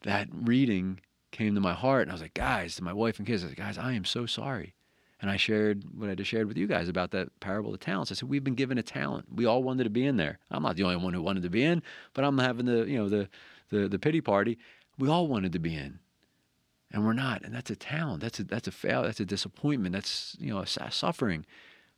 that 0.03 0.27
reading 0.31 0.99
came 1.31 1.55
to 1.55 1.61
my 1.61 1.73
heart, 1.73 2.03
and 2.03 2.11
I 2.11 2.13
was 2.13 2.21
like, 2.21 2.33
guys, 2.33 2.75
to 2.75 2.83
my 2.83 2.93
wife 2.93 3.17
and 3.17 3.27
kids, 3.27 3.43
I 3.43 3.47
was 3.47 3.51
like, 3.51 3.65
guys, 3.65 3.77
I 3.77 3.93
am 3.93 4.05
so 4.05 4.25
sorry. 4.25 4.73
And 5.21 5.29
I 5.29 5.37
shared 5.37 5.83
what 5.95 6.09
I 6.09 6.15
just 6.15 6.29
shared 6.29 6.47
with 6.47 6.57
you 6.57 6.65
guys 6.65 6.89
about 6.89 7.11
that 7.11 7.39
parable 7.39 7.73
of 7.73 7.79
talents. 7.79 8.11
I 8.11 8.15
said, 8.15 8.27
we've 8.27 8.43
been 8.43 8.55
given 8.55 8.79
a 8.79 8.83
talent. 8.83 9.27
We 9.33 9.45
all 9.45 9.61
wanted 9.61 9.83
to 9.83 9.91
be 9.91 10.05
in 10.05 10.17
there. 10.17 10.39
I'm 10.49 10.63
not 10.63 10.75
the 10.75 10.83
only 10.83 10.95
one 10.95 11.13
who 11.13 11.21
wanted 11.21 11.43
to 11.43 11.49
be 11.49 11.63
in, 11.63 11.83
but 12.13 12.25
I'm 12.25 12.39
having 12.39 12.65
the, 12.65 12.85
you 12.85 12.97
know, 12.97 13.07
the, 13.07 13.29
the, 13.69 13.87
the 13.87 13.99
pity 13.99 14.19
party. 14.19 14.57
We 14.97 15.09
all 15.09 15.27
wanted 15.27 15.53
to 15.53 15.59
be 15.59 15.75
in 15.75 15.99
and 16.91 17.05
we're 17.05 17.13
not. 17.13 17.43
And 17.43 17.53
that's 17.53 17.69
a 17.69 17.75
talent. 17.75 18.21
That's 18.21 18.39
a, 18.39 18.43
that's 18.43 18.67
a 18.67 18.71
fail. 18.71 19.03
That's 19.03 19.19
a 19.19 19.25
disappointment. 19.25 19.93
That's, 19.93 20.35
you 20.39 20.53
know, 20.53 20.59
a 20.59 20.67
suffering. 20.67 21.45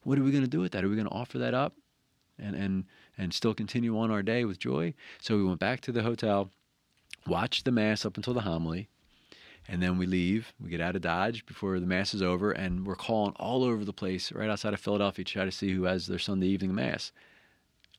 What 0.04 0.20
are 0.20 0.24
we 0.24 0.32
going 0.32 0.44
to 0.44 0.50
do 0.50 0.60
with 0.60 0.74
that? 0.74 0.84
Are 0.84 0.90
we 0.90 0.96
going 0.96 1.08
to 1.08 1.14
offer 1.14 1.38
that 1.40 1.54
up 1.54 1.74
and, 2.38 2.56
and, 2.56 2.86
and 3.18 3.34
still 3.34 3.54
continue 3.54 3.98
on 3.98 4.12
our 4.12 4.22
day 4.22 4.46
with 4.46 4.60
joy? 4.60 4.94
So 5.22 5.38
we 5.38 5.44
went 5.44 5.60
back 5.60 5.82
to 5.82 5.92
the 5.92 6.04
hotel 6.04 6.52
watch 7.28 7.64
the 7.64 7.72
Mass 7.72 8.06
up 8.06 8.18
until 8.18 8.34
the 8.34 8.42
homily, 8.42 8.90
and 9.68 9.82
then 9.82 9.98
we 9.98 10.06
leave. 10.06 10.54
We 10.60 10.70
get 10.70 10.82
out 10.82 10.96
of 10.96 11.02
Dodge 11.02 11.46
before 11.46 11.80
the 11.80 11.86
Mass 11.86 12.14
is 12.14 12.22
over, 12.22 12.52
and 12.52 12.86
we're 12.86 12.96
calling 12.96 13.34
all 13.38 13.64
over 13.64 13.86
the 13.86 13.94
place 13.94 14.32
right 14.32 14.50
outside 14.50 14.74
of 14.74 14.80
Philadelphia 14.80 15.24
to 15.24 15.32
try 15.32 15.46
to 15.46 15.52
see 15.52 15.72
who 15.72 15.84
has 15.84 16.08
their 16.08 16.20
Sunday 16.20 16.48
evening 16.48 16.76
Mass. 16.76 17.12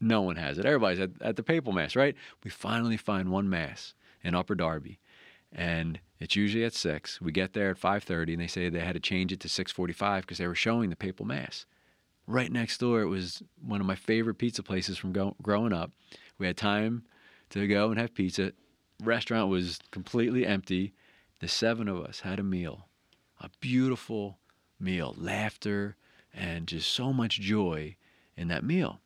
No 0.00 0.22
one 0.22 0.36
has 0.36 0.58
it. 0.58 0.66
Everybody's 0.66 1.00
at, 1.00 1.10
at 1.20 1.36
the 1.36 1.42
Papal 1.42 1.72
Mass, 1.72 1.96
right? 1.96 2.16
We 2.42 2.50
finally 2.50 2.96
find 2.96 3.30
one 3.30 3.48
Mass 3.48 3.94
in 4.22 4.34
Upper 4.34 4.54
Darby, 4.54 4.98
and 5.52 6.00
it's 6.18 6.36
usually 6.36 6.64
at 6.64 6.74
six. 6.74 7.20
We 7.20 7.32
get 7.32 7.52
there 7.52 7.70
at 7.70 7.78
five 7.78 8.02
thirty, 8.02 8.34
and 8.34 8.42
they 8.42 8.46
say 8.46 8.68
they 8.68 8.80
had 8.80 8.94
to 8.94 9.00
change 9.00 9.32
it 9.32 9.40
to 9.40 9.48
six 9.48 9.72
forty-five 9.72 10.22
because 10.22 10.38
they 10.38 10.46
were 10.46 10.54
showing 10.54 10.90
the 10.90 10.96
Papal 10.96 11.24
Mass. 11.24 11.64
Right 12.26 12.50
next 12.50 12.78
door, 12.78 13.02
it 13.02 13.08
was 13.08 13.42
one 13.62 13.80
of 13.80 13.86
my 13.86 13.94
favorite 13.94 14.36
pizza 14.36 14.62
places 14.62 14.98
from 14.98 15.12
go- 15.12 15.36
growing 15.42 15.72
up. 15.72 15.92
We 16.38 16.46
had 16.46 16.56
time 16.56 17.04
to 17.50 17.66
go 17.66 17.90
and 17.90 17.98
have 18.00 18.14
pizza 18.14 18.52
restaurant 19.02 19.48
was 19.48 19.78
completely 19.90 20.46
empty. 20.46 20.94
The 21.40 21.48
seven 21.48 21.88
of 21.88 22.00
us 22.00 22.20
had 22.20 22.38
a 22.38 22.44
meal, 22.44 22.88
a 23.40 23.50
beautiful 23.60 24.38
meal, 24.78 25.14
laughter, 25.16 25.96
and 26.32 26.66
just 26.66 26.90
so 26.90 27.12
much 27.12 27.40
joy 27.40 27.96
in 28.36 28.48
that 28.48 28.64
meal. 28.64 29.00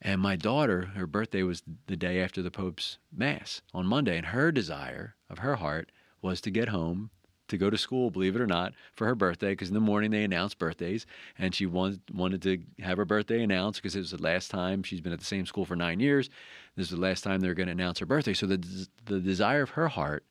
And 0.00 0.20
my 0.20 0.36
daughter, 0.36 0.86
her 0.94 1.06
birthday 1.06 1.42
was 1.42 1.62
the 1.86 1.96
day 1.96 2.20
after 2.20 2.42
the 2.42 2.50
Pope's 2.50 2.98
Mass 3.10 3.62
on 3.72 3.86
Monday, 3.86 4.16
and 4.16 4.26
her 4.26 4.52
desire 4.52 5.16
of 5.30 5.38
her 5.38 5.56
heart 5.56 5.90
was 6.20 6.40
to 6.42 6.50
get 6.50 6.68
home 6.68 7.10
to 7.54 7.64
go 7.64 7.70
to 7.70 7.78
school, 7.78 8.10
believe 8.10 8.36
it 8.36 8.40
or 8.42 8.46
not, 8.46 8.74
for 8.92 9.06
her 9.06 9.14
birthday 9.14 9.50
because 9.50 9.68
in 9.68 9.74
the 9.74 9.80
morning 9.80 10.10
they 10.10 10.24
announce 10.24 10.54
birthdays, 10.54 11.06
and 11.38 11.54
she 11.54 11.66
wanted 11.66 12.00
wanted 12.12 12.42
to 12.42 12.58
have 12.82 12.98
her 12.98 13.04
birthday 13.04 13.42
announced 13.42 13.80
because 13.80 13.96
it 13.96 14.00
was 14.00 14.10
the 14.10 14.22
last 14.22 14.50
time 14.50 14.82
she's 14.82 15.00
been 15.00 15.12
at 15.12 15.18
the 15.18 15.24
same 15.24 15.46
school 15.46 15.64
for 15.64 15.76
nine 15.76 16.00
years. 16.00 16.28
This 16.76 16.86
is 16.86 16.90
the 16.90 17.02
last 17.02 17.24
time 17.24 17.40
they're 17.40 17.54
going 17.54 17.66
to 17.66 17.72
announce 17.72 17.98
her 18.00 18.06
birthday. 18.06 18.34
So 18.34 18.46
the 18.46 18.88
the 19.06 19.20
desire 19.20 19.62
of 19.62 19.70
her 19.70 19.88
heart 19.88 20.24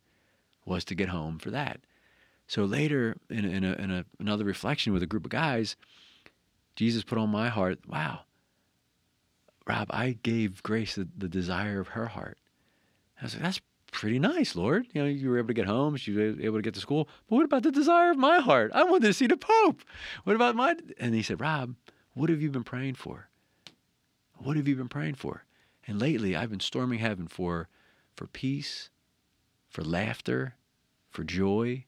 was 0.65 0.85
to 0.85 0.95
get 0.95 1.09
home 1.09 1.39
for 1.39 1.51
that. 1.51 1.79
So 2.47 2.65
later, 2.65 3.17
in, 3.29 3.45
in, 3.45 3.63
a, 3.63 3.73
in 3.73 3.91
a, 3.91 4.05
another 4.19 4.43
reflection 4.43 4.93
with 4.93 5.03
a 5.03 5.07
group 5.07 5.25
of 5.25 5.31
guys, 5.31 5.75
Jesus 6.75 7.03
put 7.03 7.17
on 7.17 7.29
my 7.29 7.49
heart, 7.49 7.79
wow, 7.87 8.21
Rob, 9.65 9.87
I 9.91 10.17
gave 10.23 10.61
Grace 10.63 10.95
the, 10.95 11.07
the 11.17 11.29
desire 11.29 11.79
of 11.79 11.89
her 11.89 12.07
heart. 12.07 12.37
I 13.19 13.25
was 13.25 13.35
like, 13.35 13.43
that's 13.43 13.61
pretty 13.93 14.19
nice, 14.19 14.55
Lord. 14.55 14.87
You 14.91 15.03
know, 15.03 15.07
you 15.07 15.29
were 15.29 15.37
able 15.37 15.47
to 15.47 15.53
get 15.53 15.67
home, 15.67 15.95
she 15.95 16.11
was 16.11 16.37
able 16.39 16.57
to 16.57 16.61
get 16.61 16.73
to 16.73 16.81
school. 16.81 17.07
But 17.29 17.37
what 17.37 17.45
about 17.45 17.63
the 17.63 17.71
desire 17.71 18.11
of 18.11 18.17
my 18.17 18.39
heart? 18.39 18.71
I 18.73 18.83
wanted 18.83 19.07
to 19.07 19.13
see 19.13 19.27
the 19.27 19.37
Pope. 19.37 19.81
What 20.25 20.35
about 20.35 20.55
my? 20.55 20.75
And 20.99 21.15
he 21.15 21.23
said, 21.23 21.39
Rob, 21.39 21.75
what 22.13 22.29
have 22.29 22.41
you 22.41 22.49
been 22.49 22.63
praying 22.63 22.95
for? 22.95 23.29
What 24.37 24.57
have 24.57 24.67
you 24.67 24.75
been 24.75 24.89
praying 24.89 25.15
for? 25.15 25.45
And 25.87 25.99
lately, 25.99 26.35
I've 26.35 26.49
been 26.49 26.59
storming 26.59 26.99
heaven 26.99 27.27
for, 27.27 27.69
for 28.15 28.27
peace, 28.27 28.89
for 29.69 29.83
laughter, 29.83 30.55
for 31.09 31.23
joy 31.23 31.85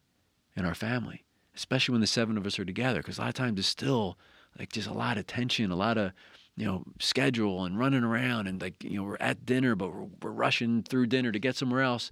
in 0.55 0.65
our 0.65 0.75
family, 0.75 1.25
especially 1.55 1.93
when 1.93 2.01
the 2.01 2.07
seven 2.07 2.37
of 2.37 2.45
us 2.45 2.59
are 2.59 2.65
together. 2.65 2.99
Because 2.99 3.17
a 3.17 3.21
lot 3.21 3.29
of 3.29 3.35
times 3.35 3.59
it's 3.59 3.67
still 3.67 4.17
like 4.57 4.71
just 4.71 4.87
a 4.87 4.93
lot 4.93 5.17
of 5.17 5.27
tension, 5.27 5.71
a 5.71 5.75
lot 5.75 5.97
of 5.97 6.11
you 6.57 6.65
know, 6.65 6.83
schedule 6.99 7.65
and 7.65 7.77
running 7.77 8.03
around 8.03 8.47
and 8.47 8.61
like, 8.61 8.83
you 8.83 8.97
know, 8.97 9.03
we're 9.03 9.17
at 9.19 9.45
dinner, 9.45 9.75
but 9.75 9.93
we're, 9.93 10.07
we're 10.21 10.31
rushing 10.31 10.83
through 10.83 11.07
dinner 11.07 11.31
to 11.31 11.39
get 11.39 11.55
somewhere 11.55 11.81
else. 11.81 12.11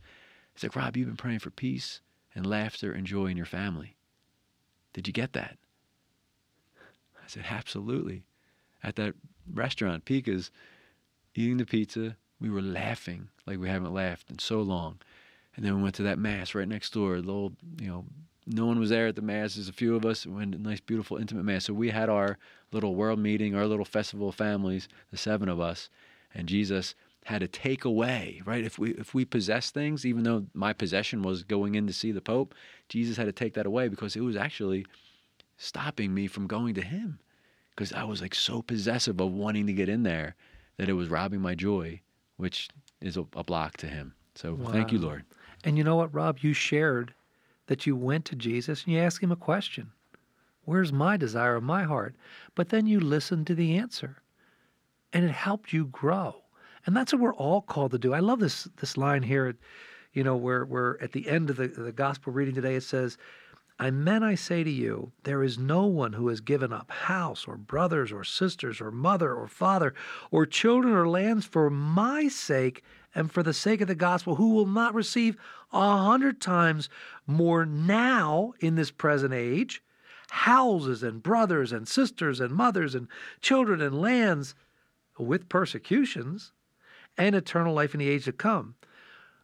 He's 0.54 0.64
like, 0.64 0.76
Rob, 0.76 0.98
you've 0.98 1.08
been 1.08 1.18
praying 1.18 1.40
for 1.40 1.50
peace 1.50 2.02
and 2.36 2.46
laughter 2.46 2.92
and 2.92 3.08
joy 3.08 3.28
in 3.28 3.38
your 3.38 3.46
family. 3.46 3.96
Did 4.92 5.08
you 5.08 5.14
get 5.14 5.34
that? 5.34 5.58
I 6.78 7.28
said, 7.28 7.46
absolutely. 7.50 8.24
At 8.84 8.98
that 8.98 9.16
restaurant, 9.52 10.06
Pika's, 10.06 10.52
eating 11.36 11.58
the 11.58 11.66
pizza, 11.66 12.18
we 12.40 12.50
were 12.50 12.62
laughing 12.62 13.30
like 13.48 13.60
we 13.60 13.70
haven't 13.70 13.94
laughed 13.94 14.30
in 14.30 14.40
so 14.40 14.62
long. 14.62 15.00
And 15.56 15.66
then 15.66 15.76
we 15.76 15.84
went 15.84 15.96
to 15.96 16.04
that 16.04 16.20
mass 16.20 16.54
right 16.54 16.68
next 16.68 16.94
door, 16.94 17.22
the 17.22 17.32
old, 17.32 17.56
you 17.80 17.88
know, 17.88 18.06
no 18.46 18.66
one 18.66 18.80
was 18.80 18.90
there 18.90 19.08
at 19.08 19.16
the 19.16 19.22
mass. 19.22 19.56
There's 19.56 19.70
a 19.70 19.74
few 19.74 19.96
of 19.96 20.06
us. 20.06 20.26
We 20.26 20.34
went 20.34 20.56
a 20.56 20.58
nice, 20.58 20.80
beautiful, 20.80 21.18
intimate 21.18 21.44
mass. 21.44 21.66
So 21.66 21.74
we 21.74 21.90
had 21.90 22.10
our 22.10 22.38
little 22.72 22.96
world 22.96 23.20
meeting, 23.20 23.56
our 23.56 23.68
little 23.68 23.86
festival 23.86 24.30
of 24.30 24.36
families, 24.36 24.88
the 25.12 25.18
seven 25.18 25.50
of 25.50 25.60
us, 25.60 25.90
and 26.34 26.48
Jesus 26.48 26.96
had 27.26 27.40
to 27.40 27.48
take 27.48 27.86
away, 27.86 28.42
right? 28.46 28.64
If 28.64 28.78
we 28.78 28.92
if 28.92 29.14
we 29.14 29.24
possess 29.24 29.72
things, 29.72 30.06
even 30.06 30.24
though 30.24 30.46
my 30.54 30.74
possession 30.74 31.22
was 31.22 31.44
going 31.44 31.76
in 31.76 31.88
to 31.88 31.94
see 31.94 32.12
the 32.12 32.22
Pope, 32.22 32.54
Jesus 32.90 33.18
had 33.18 33.26
to 33.26 33.32
take 33.32 33.54
that 33.54 33.66
away 33.66 33.88
because 33.88 34.16
it 34.16 34.22
was 34.22 34.36
actually 34.36 34.86
stopping 35.58 36.14
me 36.14 36.28
from 36.28 36.48
going 36.48 36.74
to 36.76 36.82
him. 36.82 37.20
Because 37.70 37.94
I 37.94 38.04
was 38.04 38.22
like 38.22 38.36
so 38.36 38.62
possessive 38.62 39.20
of 39.20 39.32
wanting 39.32 39.68
to 39.68 39.74
get 39.74 39.90
in 39.90 40.04
there 40.04 40.36
that 40.78 40.90
it 40.90 40.94
was 40.94 41.08
robbing 41.08 41.42
my 41.42 41.56
joy, 41.56 42.02
which 42.38 42.70
is 43.02 43.18
a, 43.18 43.26
a 43.36 43.44
block 43.44 43.78
to 43.78 43.88
him. 43.88 44.14
So 44.36 44.56
wow. 44.56 44.72
thank 44.72 44.92
you, 44.92 45.00
Lord. 45.00 45.24
And 45.64 45.78
you 45.78 45.84
know 45.84 45.96
what, 45.96 46.14
Rob? 46.14 46.40
You 46.40 46.54
shared 46.54 47.14
that 47.68 47.86
you 47.86 47.96
went 47.96 48.26
to 48.26 48.36
Jesus 48.36 48.84
and 48.84 48.94
you 48.94 49.00
asked 49.00 49.24
him 49.24 49.32
a 49.32 49.36
question 49.36 49.92
Where's 50.66 50.94
my 50.94 51.18
desire 51.18 51.56
of 51.56 51.64
my 51.64 51.84
heart? 51.84 52.16
But 52.56 52.70
then 52.70 52.86
you 52.86 53.00
listened 53.00 53.48
to 53.48 53.56
the 53.56 53.78
answer 53.78 54.22
and 55.12 55.26
it 55.26 55.32
helped 55.32 55.74
you 55.74 55.86
grow. 55.86 56.44
And 56.86 56.96
that's 56.96 57.14
what 57.14 57.22
we're 57.22 57.36
all 57.36 57.62
called 57.62 57.92
to 57.92 57.98
do. 57.98 58.14
I 58.14 58.20
love 58.20 58.40
this 58.40 58.66
this 58.78 58.98
line 58.98 59.24
here, 59.24 59.56
you 60.14 60.24
know, 60.24 60.36
where 60.36 60.66
where 60.66 61.02
at 61.02 61.12
the 61.12 61.30
end 61.30 61.50
of 61.50 61.58
the, 61.58 61.68
the 61.68 61.92
gospel 61.92 62.34
reading 62.34 62.56
today 62.56 62.76
it 62.76 62.84
says, 62.84 63.18
Amen, 63.82 64.24
I 64.24 64.36
say 64.36 64.64
to 64.64 64.70
you, 64.70 65.12
there 65.24 65.44
is 65.44 65.58
no 65.58 65.86
one 65.86 66.14
who 66.14 66.28
has 66.28 66.42
given 66.42 66.72
up 66.72 66.92
house 66.92 67.48
or 67.48 67.58
brothers 67.58 68.12
or 68.12 68.24
sisters 68.24 68.80
or 68.80 68.92
mother 68.92 69.34
or 69.34 69.48
father 69.48 69.94
or 70.30 70.46
children 70.46 70.94
or 70.94 71.08
lands 71.08 71.46
for 71.46 71.70
my 71.70 72.28
sake 72.28 72.84
and 73.16 73.32
for 73.32 73.44
the 73.44 73.54
sake 73.54 73.82
of 73.82 73.88
the 73.88 73.96
gospel, 73.96 74.36
who 74.36 74.52
will 74.52 74.66
not 74.66 74.94
receive 74.94 75.38
a 75.72 75.98
hundred 75.98 76.42
times 76.42 76.90
more 77.28 77.66
now 77.66 78.54
in 78.60 78.76
this 78.76 78.92
present 78.92 79.34
age 79.34 79.84
houses 80.30 81.04
and 81.04 81.22
brothers 81.22 81.72
and 81.72 81.88
sisters 81.88 82.40
and 82.40 82.52
mothers 82.52 82.96
and 82.96 83.08
children 83.40 83.82
and 83.82 84.02
lands 84.02 84.56
with 85.20 85.48
persecutions 85.48 86.52
and 87.18 87.36
eternal 87.36 87.74
life 87.74 87.94
in 87.94 88.00
the 88.00 88.10
age 88.10 88.26
to 88.26 88.32
come. 88.32 88.74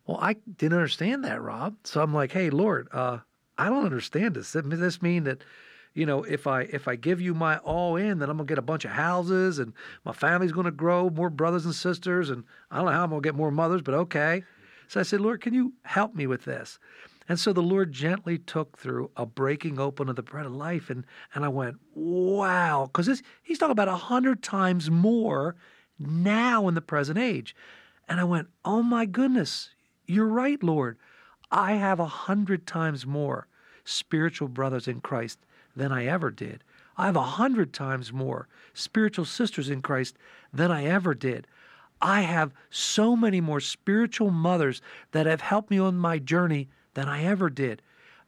Well, 0.08 0.18
I 0.20 0.34
didn't 0.58 0.78
understand 0.78 1.24
that, 1.26 1.42
Rob. 1.42 1.76
So 1.84 2.02
I'm 2.02 2.12
like, 2.12 2.32
hey, 2.32 2.50
Lord, 2.50 2.88
uh, 2.92 3.20
I 3.56 3.70
don't 3.70 3.86
understand 3.86 4.34
this. 4.34 4.54
Does 4.54 4.80
this 4.80 5.02
mean 5.02 5.26
that, 5.26 5.44
you 5.94 6.06
know, 6.06 6.24
if 6.24 6.48
I 6.48 6.62
if 6.62 6.88
I 6.88 6.96
give 6.96 7.20
you 7.20 7.34
my 7.34 7.58
all 7.58 7.96
in, 7.96 8.20
then 8.20 8.30
I'm 8.30 8.38
gonna 8.38 8.48
get 8.48 8.58
a 8.58 8.64
bunch 8.64 8.86
of 8.86 8.92
houses 8.92 9.60
and 9.60 9.74
my 10.06 10.14
family's 10.14 10.52
gonna 10.52 10.72
grow, 10.72 11.10
more 11.10 11.30
brothers 11.30 11.66
and 11.66 11.74
sisters, 11.74 12.30
and 12.30 12.44
I 12.72 12.78
don't 12.78 12.86
know 12.86 12.92
how 12.92 13.04
I'm 13.04 13.10
gonna 13.10 13.22
get 13.22 13.36
more 13.36 13.52
mothers, 13.52 13.82
but 13.82 13.94
okay. 13.94 14.44
So 14.88 15.00
I 15.00 15.04
said, 15.04 15.22
Lord, 15.22 15.42
can 15.42 15.54
you 15.54 15.74
help 15.84 16.16
me 16.16 16.26
with 16.26 16.46
this? 16.46 16.80
And 17.28 17.40
so 17.40 17.54
the 17.54 17.62
Lord 17.62 17.92
gently 17.92 18.40
took 18.40 18.76
through 18.76 19.12
a 19.16 19.24
breaking 19.24 19.80
open 19.80 20.10
of 20.10 20.16
the 20.16 20.24
bread 20.24 20.48
of 20.48 20.52
life. 20.52 20.90
And, 20.90 21.06
and 21.36 21.46
I 21.46 21.48
went, 21.48 21.78
wow, 21.94 22.88
because 22.88 23.22
he's 23.44 23.60
talking 23.60 23.72
about 23.72 23.88
a 23.88 23.96
hundred 23.96 24.42
times 24.42 24.90
more 24.90 25.56
now 26.00 26.68
in 26.68 26.74
the 26.74 26.82
present 26.82 27.20
age. 27.20 27.56
And 28.08 28.20
I 28.20 28.24
went, 28.24 28.48
oh 28.66 28.82
my 28.82 29.06
goodness, 29.06 29.70
you're 30.08 30.26
right, 30.26 30.62
Lord. 30.64 30.98
I 31.52 31.74
have 31.74 32.00
a 32.00 32.06
hundred 32.08 32.66
times 32.66 33.06
more 33.06 33.48
spiritual 33.84 34.48
brothers 34.48 34.88
in 34.88 35.00
Christ 35.00 35.38
than 35.80 35.92
I 35.92 36.06
ever 36.06 36.30
did. 36.30 36.64
I 36.98 37.06
have 37.06 37.16
a 37.16 37.22
hundred 37.22 37.74
times 37.74 38.12
more 38.12 38.48
spiritual 38.74 39.26
sisters 39.26 39.70
in 39.70 39.82
Christ 39.82 40.18
than 40.54 40.72
I 40.72 40.86
ever 40.86 41.14
did. 41.16 41.48
I 42.02 42.22
have 42.22 42.54
so 42.70 43.16
many 43.16 43.42
more 43.42 43.62
spiritual 43.62 44.30
mothers 44.30 44.82
that 45.12 45.26
have 45.26 45.42
helped 45.42 45.72
me 45.72 45.80
on 45.80 45.98
my 45.98 46.20
journey 46.20 46.68
than 46.94 47.08
I 47.08 47.24
ever 47.24 47.50
did. 47.50 47.82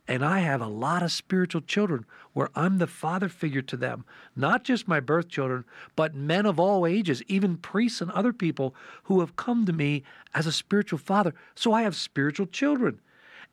And 0.08 0.26
I 0.26 0.40
have 0.40 0.62
a 0.62 0.68
lot 0.68 1.04
of 1.04 1.12
spiritual 1.12 1.62
children 1.62 2.06
where 2.34 2.50
I'm 2.56 2.80
the 2.80 2.88
father 2.88 3.30
figure 3.30 3.62
to 3.62 3.78
them, 3.78 4.04
not 4.36 4.64
just 4.64 4.88
my 4.88 5.00
birth 5.00 5.28
children, 5.28 5.64
but 5.96 6.16
men 6.16 6.46
of 6.46 6.60
all 6.60 6.88
ages, 6.88 7.22
even 7.28 7.58
priests 7.58 8.02
and 8.02 8.12
other 8.12 8.34
people 8.34 8.74
who 9.04 9.20
have 9.20 9.36
come 9.36 9.66
to 9.66 9.74
me 9.74 10.04
as 10.34 10.48
a 10.48 10.52
spiritual 10.52 11.00
father. 11.00 11.34
So 11.56 11.72
I 11.72 11.84
have 11.84 11.96
spiritual 11.96 12.48
children. 12.48 13.00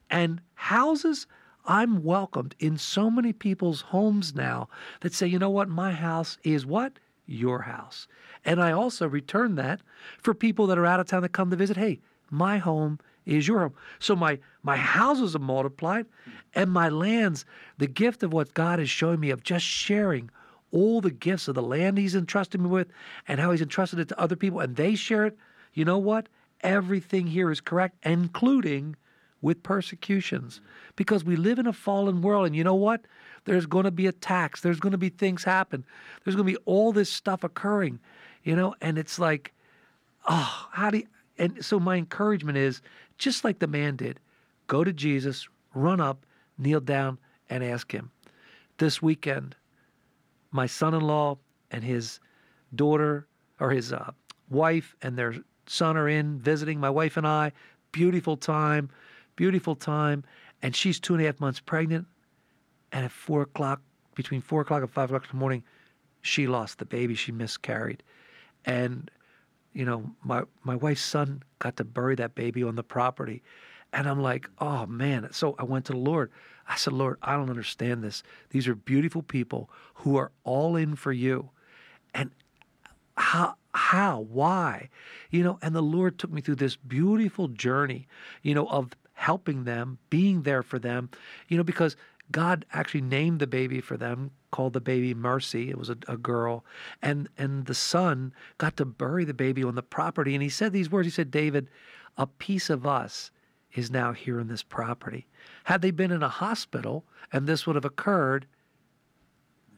And 0.09 0.41
houses, 0.55 1.27
I'm 1.69 2.03
welcomed 2.03 2.55
in 2.59 2.79
so 2.79 3.11
many 3.11 3.35
people's 3.35 3.83
homes 3.83 4.35
now 4.35 4.71
that 5.01 5.13
say, 5.13 5.27
you 5.27 5.39
know 5.39 5.51
what, 5.51 5.69
my 5.69 5.93
house 5.93 6.39
is 6.43 6.65
what? 6.65 6.99
Your 7.27 7.61
house. 7.61 8.09
And 8.43 8.61
I 8.61 8.73
also 8.73 9.07
return 9.07 9.57
that 9.57 9.83
for 10.19 10.33
people 10.33 10.67
that 10.69 10.79
are 10.79 10.87
out 10.87 10.99
of 10.99 11.07
town 11.07 11.21
that 11.23 11.33
come 11.33 11.51
to 11.51 11.57
visit. 11.57 11.77
Hey, 11.77 12.01
my 12.31 12.57
home 12.57 12.99
is 13.27 13.47
your 13.47 13.61
home. 13.61 13.75
So 13.99 14.17
my 14.17 14.39
my 14.63 14.77
houses 14.77 15.37
are 15.37 15.41
multiplied 15.41 16.07
and 16.55 16.71
my 16.71 16.89
lands, 16.89 17.45
the 17.77 17.87
gift 17.87 18.23
of 18.23 18.33
what 18.33 18.55
God 18.55 18.81
is 18.81 18.89
showing 18.89 19.21
me 19.21 19.29
of 19.29 19.43
just 19.43 19.67
sharing 19.67 20.31
all 20.71 21.03
the 21.03 21.11
gifts 21.11 21.49
of 21.49 21.55
the 21.55 21.63
land 21.63 21.99
he's 21.99 22.15
entrusted 22.15 22.63
me 22.63 22.69
with 22.69 22.89
and 23.27 23.41
how 23.41 23.51
he's 23.51 23.63
entrusted 23.63 23.99
it 23.99 24.09
to 24.09 24.21
other 24.21 24.37
people 24.37 24.61
and 24.61 24.77
they 24.77 24.95
share 24.95 25.27
it. 25.27 25.37
You 25.75 25.85
know 25.85 25.99
what? 25.99 26.31
Everything 26.63 27.27
here 27.27 27.51
is 27.51 27.61
correct, 27.61 27.99
including 28.05 28.97
with 29.41 29.63
persecutions. 29.63 30.61
Because 30.97 31.25
we 31.25 31.37
live 31.37 31.59
in 31.59 31.67
a 31.67 31.73
fallen 31.73 32.23
world 32.23 32.47
and 32.47 32.57
you 32.57 32.65
know 32.65 32.75
what? 32.75 33.03
There's 33.45 33.67
going 33.67 33.85
to 33.85 33.91
be 33.91 34.07
attacks. 34.07 34.61
There's 34.61 34.81
going 34.81 34.93
to 34.93 34.99
be 34.99 35.09
things 35.09 35.45
happen. 35.45 35.85
There's 36.25 36.37
going 36.37 36.47
to 36.47 36.53
be 36.53 36.63
all 36.65 36.93
this 36.93 37.11
stuff 37.11 37.45
occurring, 37.45 38.01
you 38.43 38.57
know, 38.57 38.75
and 38.81 38.99
it's 38.99 39.19
like, 39.19 39.53
oh, 40.29 40.69
how 40.73 40.91
do 40.91 40.99
you, 40.99 41.07
and 41.39 41.65
so 41.65 41.79
my 41.79 41.97
encouragement 41.97 42.59
is 42.59 42.83
just 43.17 43.45
like 43.45 43.59
the 43.59 43.67
man 43.67 43.97
did 43.97 44.21
go 44.67 44.85
to 44.85 44.93
Jesus, 44.93 45.49
run 45.75 46.01
up, 46.01 46.27
kneel 46.59 46.81
down, 46.81 47.19
and 47.49 47.65
ask 47.65 47.91
him. 47.91 48.11
This 48.77 49.01
weekend, 49.01 49.57
my 50.51 50.67
son 50.67 50.95
in 50.95 51.01
law 51.01 51.39
and 51.71 51.83
his 51.83 52.21
daughter, 52.75 53.27
or 53.61 53.71
his 53.71 53.93
uh, 53.93 54.11
wife 54.51 54.95
and 55.03 55.17
their 55.17 55.37
son 55.67 55.97
are 55.97 56.09
in 56.09 56.39
visiting 56.39 56.79
my 56.79 56.91
wife 56.91 57.17
and 57.17 57.27
I. 57.27 57.53
Beautiful 57.93 58.37
time, 58.37 58.91
beautiful 59.39 59.77
time. 59.77 60.25
And 60.63 60.75
she's 60.75 60.99
two 60.99 61.15
and 61.15 61.23
a 61.23 61.27
half 61.27 61.39
months 61.39 61.61
pregnant. 61.61 62.07
And 62.91 63.05
at 63.05 63.13
four 63.13 63.43
o'clock, 63.43 63.81
between 64.17 64.41
four 64.43 64.63
o'clock 64.63 64.83
and 64.83 64.91
five 64.91 65.11
o'clock 65.11 65.23
in 65.23 65.31
the 65.31 65.41
morning, 65.41 65.63
she 66.23 66.49
lost 66.49 66.79
the 66.79 66.85
baby. 66.85 67.15
She 67.15 67.31
miscarried. 67.31 68.03
And 68.65 69.09
you 69.73 69.85
know, 69.85 70.11
my 70.25 70.43
my 70.65 70.75
wife's 70.75 71.05
son 71.05 71.45
got 71.61 71.77
to 71.77 71.85
bury 71.85 72.17
that 72.17 72.35
baby 72.35 72.65
on 72.65 72.75
the 72.75 72.83
property. 72.83 73.45
And 73.93 74.09
I'm 74.09 74.21
like, 74.21 74.51
oh 74.59 74.87
man. 74.87 75.29
So 75.31 75.55
I 75.59 75.63
went 75.63 75.85
to 75.87 75.93
the 75.93 75.99
Lord. 75.99 76.33
I 76.67 76.75
said, 76.77 76.93
Lord, 76.93 77.17
I 77.23 77.35
don't 77.37 77.49
understand 77.49 78.03
this. 78.03 78.25
These 78.51 78.67
are 78.67 78.75
beautiful 78.75 79.23
people 79.23 79.71
who 79.95 80.17
are 80.17 80.33
all 80.43 80.75
in 80.75 80.97
for 80.97 81.13
you. 81.13 81.51
And 82.13 82.33
how 83.17 83.55
how 83.75 84.21
why 84.21 84.89
you 85.31 85.43
know 85.43 85.59
and 85.63 85.75
the 85.75 85.83
lord 85.83 86.19
took 86.19 86.33
me 86.33 86.41
through 86.41 86.55
this 86.55 86.77
beautiful 86.77 87.49
journey 87.49 88.07
you 88.43 88.55
know 88.55 88.67
of 88.67 88.91
helping 89.19 89.65
them 89.65 89.99
being 90.11 90.43
there 90.43 90.63
for 90.63 90.79
them 90.79 91.11
you 91.49 91.57
know 91.57 91.65
because 91.65 91.97
god 92.31 92.65
actually 92.73 93.01
named 93.01 93.41
the 93.41 93.47
baby 93.47 93.81
for 93.81 93.97
them 93.97 94.31
called 94.51 94.73
the 94.73 94.81
baby 94.81 95.15
Mercy. 95.15 95.71
It 95.71 95.79
was 95.79 95.91
a, 95.91 95.97
a, 96.07 96.17
girl, 96.17 96.65
and 97.03 97.29
and 97.37 97.67
the 97.67 97.75
son 97.75 98.33
got 98.57 98.77
to 98.79 98.85
bury 98.85 99.25
the 99.25 99.35
baby 99.35 99.63
on 99.63 99.75
the 99.75 99.83
property. 99.83 100.35
And 100.35 100.43
he 100.43 100.49
said 100.49 100.73
these 100.73 100.91
words. 100.91 101.07
He 101.07 101.13
said, 101.13 101.31
"David, 101.31 101.69
a 102.17 102.27
piece 102.27 102.71
of 102.71 102.87
us 102.87 103.31
is 103.75 103.91
now 103.91 104.13
here 104.13 104.41
in 104.41 104.49
this 104.49 104.63
property. 104.63 105.27
Had 105.65 105.83
they 105.83 105.91
been 105.91 106.11
in 106.11 106.23
a 106.23 106.29
hospital 106.29 107.05
and 107.33 107.47
this 107.47 107.67
would 107.67 107.77
have 107.77 107.85
occurred." 107.85 108.47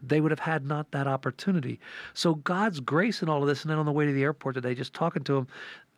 They 0.02 0.22
would 0.22 0.30
have 0.30 0.40
had 0.40 0.64
not 0.64 0.92
that 0.92 1.06
opportunity. 1.06 1.78
So 2.14 2.36
God's 2.36 2.80
grace 2.80 3.20
in 3.20 3.28
all 3.28 3.42
of 3.42 3.48
this. 3.48 3.60
And 3.60 3.70
then 3.70 3.76
on 3.78 3.84
the 3.84 3.92
way 3.92 4.06
to 4.06 4.12
the 4.14 4.22
airport 4.22 4.54
today, 4.54 4.74
just 4.74 4.94
talking 4.94 5.22
to 5.24 5.36
him, 5.36 5.46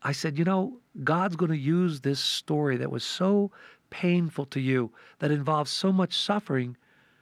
I 0.02 0.12
said, 0.12 0.38
you 0.38 0.44
know, 0.44 0.78
God's 1.04 1.36
going 1.36 1.50
to 1.52 1.56
use 1.56 2.00
this 2.00 2.20
story 2.20 2.76
that 2.78 2.90
was 2.90 3.04
so 3.04 3.50
painful 3.90 4.46
to 4.46 4.60
you, 4.60 4.90
that 5.20 5.30
involves 5.30 5.70
so 5.70 5.92
much 5.92 6.16
suffering. 6.16 6.76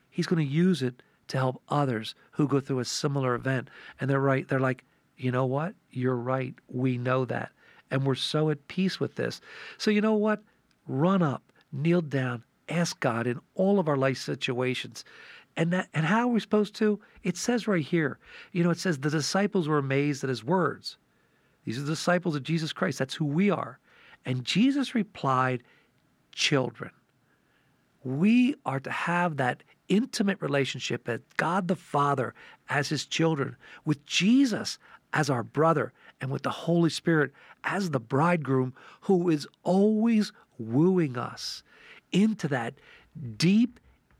He's 0.08 0.26
going 0.26 0.46
to 0.46 0.52
use 0.52 0.82
it 0.82 1.02
to 1.28 1.36
help 1.36 1.62
others 1.68 2.14
who 2.32 2.48
go 2.48 2.60
through 2.60 2.80
a 2.80 2.84
similar 2.84 3.34
event. 3.34 3.68
And 4.00 4.08
they're 4.08 4.20
right. 4.20 4.48
They're 4.48 4.60
like, 4.60 4.84
you 5.16 5.30
know 5.30 5.46
what? 5.46 5.74
You're 5.90 6.16
right. 6.16 6.54
We 6.68 6.96
know 6.96 7.24
that. 7.26 7.52
And 7.90 8.04
we're 8.04 8.14
so 8.14 8.50
at 8.50 8.68
peace 8.68 8.98
with 8.98 9.16
this. 9.16 9.40
So, 9.76 9.90
you 9.90 10.00
know 10.00 10.14
what? 10.14 10.42
Run 10.86 11.22
up, 11.22 11.42
kneel 11.72 12.00
down, 12.00 12.44
ask 12.68 12.98
God 13.00 13.26
in 13.26 13.40
all 13.54 13.78
of 13.78 13.88
our 13.88 13.96
life 13.96 14.18
situations. 14.18 15.04
And 15.56 15.72
that, 15.72 15.88
and 15.92 16.06
how 16.06 16.20
are 16.20 16.32
we 16.32 16.40
supposed 16.40 16.74
to? 16.76 17.00
It 17.22 17.36
says 17.36 17.68
right 17.68 17.84
here, 17.84 18.18
you 18.52 18.64
know, 18.64 18.70
it 18.70 18.78
says 18.78 18.98
the 18.98 19.10
disciples 19.10 19.68
were 19.68 19.78
amazed 19.78 20.24
at 20.24 20.30
his 20.30 20.44
words. 20.44 20.96
These 21.70 21.78
are 21.78 21.82
the 21.82 21.92
disciples 21.92 22.34
of 22.34 22.42
Jesus 22.42 22.72
Christ. 22.72 22.98
That's 22.98 23.14
who 23.14 23.24
we 23.24 23.48
are. 23.48 23.78
And 24.26 24.44
Jesus 24.44 24.92
replied, 24.92 25.62
Children. 26.32 26.90
We 28.02 28.56
are 28.66 28.80
to 28.80 28.90
have 28.90 29.36
that 29.36 29.62
intimate 29.88 30.42
relationship 30.42 31.06
with 31.06 31.22
God 31.36 31.68
the 31.68 31.76
Father 31.76 32.34
as 32.68 32.88
his 32.88 33.06
children, 33.06 33.54
with 33.84 34.04
Jesus 34.04 34.80
as 35.12 35.30
our 35.30 35.44
brother, 35.44 35.92
and 36.20 36.32
with 36.32 36.42
the 36.42 36.50
Holy 36.50 36.90
Spirit 36.90 37.30
as 37.62 37.90
the 37.90 38.00
bridegroom 38.00 38.74
who 39.02 39.30
is 39.30 39.46
always 39.62 40.32
wooing 40.58 41.16
us 41.16 41.62
into 42.10 42.48
that 42.48 42.74
deep, 43.36 43.78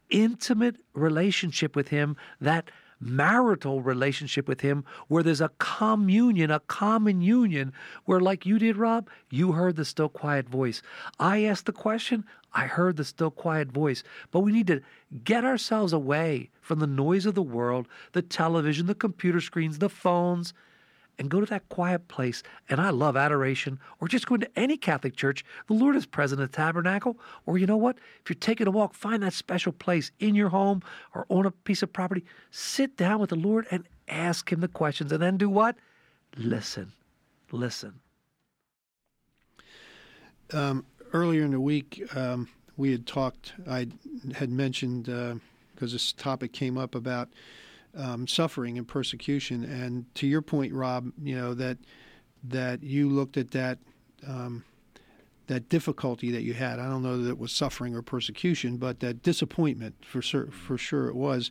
intimate 0.09 0.77
relationship 0.95 1.75
with 1.75 1.89
him 1.89 2.17
that 2.41 2.71
marital 3.01 3.83
relationship 3.83 4.47
with 4.47 4.61
Him 4.61 4.85
where 5.09 5.23
there's 5.23 5.41
a 5.41 5.51
communion, 5.59 6.51
a 6.51 6.61
common 6.61 7.23
union, 7.23 7.73
where, 8.05 8.21
like 8.21 8.47
you 8.47 8.59
did, 8.59 8.77
Rob, 8.77 9.09
you 9.31 9.53
heard 9.53 9.77
the 9.77 9.85
still 9.85 10.09
quiet 10.09 10.49
voice. 10.49 10.83
I 11.19 11.45
asked 11.45 11.67
the 11.67 11.73
question, 11.73 12.25
I 12.53 12.67
heard 12.67 12.97
the 12.97 13.05
still 13.05 13.31
quiet 13.31 13.73
voice. 13.73 14.03
But 14.31 14.41
we 14.41 14.53
need 14.53 14.67
to 14.67 14.83
get 15.25 15.45
ourselves 15.45 15.93
away 15.93 16.51
from 16.61 16.79
the 16.79 16.87
noise 16.87 17.27
of 17.27 17.35
the 17.35 17.43
world, 17.43 17.89
the 18.13 18.23
television, 18.23 18.87
the 18.87 18.95
computer 18.95 19.41
screens, 19.41 19.79
the 19.79 19.89
phones, 19.89 20.53
and 21.21 21.29
go 21.29 21.39
to 21.39 21.47
that 21.47 21.69
quiet 21.69 22.09
place. 22.09 22.43
And 22.71 22.81
I 22.81 22.89
love 22.89 23.15
adoration, 23.15 23.79
or 24.01 24.09
just 24.09 24.27
go 24.27 24.37
into 24.37 24.51
any 24.59 24.79
Catholic 24.79 25.15
church. 25.15 25.45
The 25.69 25.75
Lord 25.75 25.95
is 25.95 26.07
present 26.07 26.41
in 26.41 26.47
the 26.47 26.53
tabernacle. 26.53 27.19
Or 27.45 27.59
you 27.59 27.67
know 27.67 27.77
what? 27.77 27.99
If 28.23 28.31
you're 28.31 28.37
taking 28.41 28.67
a 28.67 28.71
walk, 28.71 28.95
find 28.95 29.23
that 29.23 29.35
special 29.35 29.71
place 29.71 30.11
in 30.19 30.35
your 30.35 30.49
home 30.49 30.83
or 31.15 31.27
on 31.29 31.45
a 31.45 31.51
piece 31.51 31.83
of 31.83 31.93
property. 31.93 32.25
Sit 32.51 32.97
down 32.97 33.21
with 33.21 33.31
the 33.31 33.37
Lord 33.37 33.67
and 33.71 33.87
ask 34.09 34.51
Him 34.51 34.61
the 34.61 34.69
questions. 34.69 35.13
And 35.13 35.23
then 35.23 35.37
do 35.37 35.51
what? 35.51 35.77
Listen. 36.39 36.91
Listen. 37.53 38.01
Um, 40.55 40.87
earlier 41.13 41.45
in 41.45 41.51
the 41.51 41.61
week, 41.61 42.03
um, 42.17 42.49
we 42.79 42.93
had 42.93 43.07
talked, 43.07 43.53
I 43.69 43.89
had 44.35 44.51
mentioned, 44.51 45.05
because 45.05 45.93
uh, 45.93 45.95
this 45.95 46.13
topic 46.13 46.53
came 46.53 46.79
up 46.79 46.95
about 46.95 47.29
um, 47.97 48.27
suffering 48.27 48.79
and 48.79 48.87
persecution. 48.87 49.65
And 49.65 50.13
to 50.17 50.27
your 50.27 50.43
point, 50.43 50.73
Rob, 50.73 51.13
you 51.23 51.37
know 51.37 51.55
that 51.55 51.79
that 52.45 52.83
you 52.83 53.09
looked 53.09 53.37
at 53.37 53.51
that 53.53 53.79
um, 54.27 54.65
that 55.47 55.69
difficulty 55.69 56.31
that 56.31 56.43
you 56.43 56.55
had. 56.55 56.79
I 56.79 56.89
don't 56.89 57.03
know 57.03 57.23
that 57.23 57.29
it 57.29 57.39
was 57.39 57.53
suffering 57.53 57.95
or 57.95 58.03
persecution, 58.03 58.77
but 58.77 59.01
that 59.01 59.23
disappointment 59.23 59.97
for 60.05 60.23
sure, 60.23 60.47
for 60.47 60.79
sure 60.79 61.09
it 61.09 61.17
was 61.17 61.51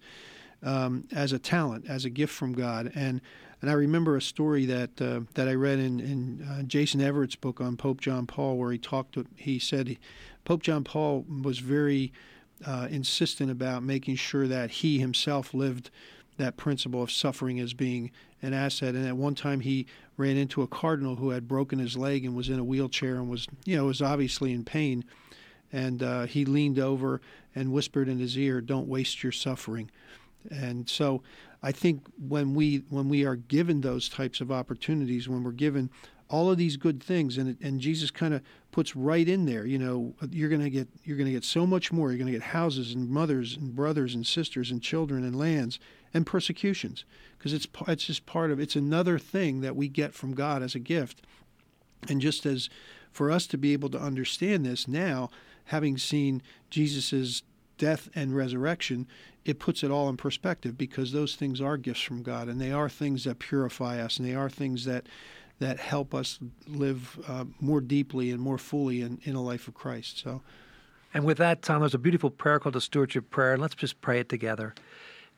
um, 0.63 1.06
as 1.12 1.34
a 1.34 1.39
talent, 1.39 1.86
as 1.89 2.06
a 2.06 2.10
gift 2.10 2.34
from 2.34 2.54
God. 2.54 2.91
And 2.95 3.21
and 3.62 3.69
I 3.69 3.73
remember 3.73 4.15
a 4.15 4.21
story 4.21 4.65
that 4.67 5.02
uh, 5.02 5.21
that 5.34 5.49
I 5.49 5.54
read 5.54 5.80
in 5.80 5.99
in 5.99 6.47
uh, 6.49 6.63
Jason 6.63 7.02
Evert's 7.02 7.36
book 7.36 7.60
on 7.60 7.75
Pope 7.75 7.99
John 7.99 8.25
Paul, 8.25 8.58
where 8.58 8.71
he 8.71 8.78
talked. 8.78 9.15
To, 9.15 9.25
he 9.36 9.60
said 9.60 9.97
Pope 10.45 10.63
John 10.63 10.84
Paul 10.86 11.25
was 11.43 11.60
very 11.60 12.13
uh, 12.65 12.88
insistent 12.89 13.52
about 13.52 13.84
making 13.84 14.15
sure 14.15 14.47
that 14.47 14.71
he 14.71 14.99
himself 14.99 15.54
lived 15.54 15.89
that 16.39 16.58
principle 16.58 17.04
of 17.04 17.12
suffering 17.12 17.60
as 17.60 17.73
being 17.73 18.10
an 18.41 18.54
asset. 18.54 18.95
And 18.95 19.06
at 19.06 19.15
one 19.15 19.36
time, 19.36 19.60
he 19.60 19.86
ran 20.17 20.38
into 20.38 20.63
a 20.63 20.67
cardinal 20.67 21.17
who 21.17 21.30
had 21.30 21.47
broken 21.47 21.78
his 21.78 21.95
leg 21.95 22.25
and 22.25 22.36
was 22.36 22.49
in 22.49 22.58
a 22.58 22.63
wheelchair 22.63 23.15
and 23.15 23.30
was, 23.30 23.47
you 23.65 23.78
know, 23.78 23.86
was 23.86 24.02
obviously 24.02 24.52
in 24.52 24.63
pain. 24.63 25.06
And 25.71 26.02
uh, 26.02 26.25
he 26.25 26.45
leaned 26.45 26.80
over 26.80 27.21
and 27.54 27.71
whispered 27.71 28.10
in 28.10 28.17
his 28.17 28.38
ear, 28.38 28.60
"Don't 28.60 28.88
waste 28.88 29.21
your 29.21 29.32
suffering." 29.32 29.91
And 30.49 30.89
so, 30.89 31.21
I 31.62 31.71
think 31.71 32.02
when 32.17 32.56
we 32.56 32.84
when 32.89 33.08
we 33.08 33.23
are 33.25 33.36
given 33.36 33.82
those 33.82 34.10
types 34.10 34.41
of 34.41 34.52
opportunities, 34.52 35.30
when 35.30 35.43
we're 35.43 35.52
given 35.52 35.91
all 36.30 36.49
of 36.49 36.58
these 36.58 36.75
good 36.75 37.04
things, 37.04 37.38
and 37.38 37.56
and 37.62 37.80
Jesus 37.80 38.10
kind 38.10 38.34
of 38.34 38.41
puts 38.71 38.95
right 38.95 39.28
in 39.28 39.45
there, 39.45 39.65
you 39.65 39.78
know, 39.78 40.15
you're 40.32 40.49
gonna 40.49 40.71
get 40.71 40.88
you're 41.04 41.17
gonna 41.17 41.30
get 41.30 41.43
so 41.43 41.67
much 41.67 41.91
more. 41.91 42.10
You're 42.10 42.17
gonna 42.17 42.32
get 42.32 42.41
houses 42.41 42.95
and 42.95 43.08
mothers 43.08 43.56
and 43.56 43.75
brothers 43.75 44.15
and 44.15 44.25
sisters 44.25 44.71
and 44.71 44.82
children 44.82 45.23
and 45.23 45.38
lands 45.38 45.80
and 46.13 46.26
persecutions 46.26 47.06
because 47.38 47.54
it's 47.54 47.67
it's 47.88 48.06
just 48.06 48.26
part 48.26 48.52
of 48.52 48.60
it's 48.60 48.76
another 48.76 49.17
thing 49.17 49.62
that 49.62 49.76
we 49.76 49.88
get 49.88 50.13
from 50.13 50.34
God 50.34 50.62
as 50.62 50.76
a 50.76 50.80
gift. 50.80 51.22
And 52.08 52.22
just 52.22 52.45
as 52.45 52.69
for 53.12 53.32
us 53.32 53.48
to 53.48 53.58
be 53.58 53.74
able 53.74 53.89
to 53.89 54.00
understand 54.00 54.65
this 54.65 54.88
now, 54.88 55.30
having 55.65 55.98
seen 55.98 56.41
Jesus's 56.69 57.43
death 57.78 58.10
and 58.15 58.36
resurrection, 58.36 59.08
it 59.45 59.60
puts 59.60 59.84
it 59.84 59.91
all 59.91 60.10
in 60.10 60.17
perspective 60.17 60.78
because 60.78 61.12
those 61.12 61.36
things 61.36 61.62
are 61.62 61.78
gifts 61.78 62.02
from 62.02 62.24
God 62.24 62.48
and 62.48 62.60
they 62.60 62.72
are 62.72 62.89
things 62.89 63.24
that 63.24 63.39
purify 63.39 64.00
us 64.00 64.17
and 64.17 64.28
they 64.28 64.36
are 64.36 64.50
things 64.50 64.86
that 64.86 65.08
that 65.60 65.78
help 65.78 66.15
us 66.15 66.39
live 66.67 67.19
uh, 67.28 67.43
more 67.60 67.82
deeply 67.82 68.32
and 68.32 68.41
more 68.41 68.58
fully 68.58 69.02
in, 69.02 69.19
in 69.24 69.36
a 69.36 69.41
life 69.41 69.67
of 69.67 69.74
Christ. 69.74 70.19
So. 70.19 70.41
And 71.13 71.26
with 71.26 71.38
that, 71.39 71.62
Tom, 71.62 71.82
there's 71.82 71.93
a 71.93 72.00
beautiful 72.00 72.30
prayer 72.30 72.60
called 72.60 72.76
the 72.76 72.82
Stewardship 72.82 73.30
Prayer. 73.30 73.58
Let's 73.58 73.76
just 73.76 74.00
pray 74.00 74.19
it 74.19 74.30
together. 74.30 74.74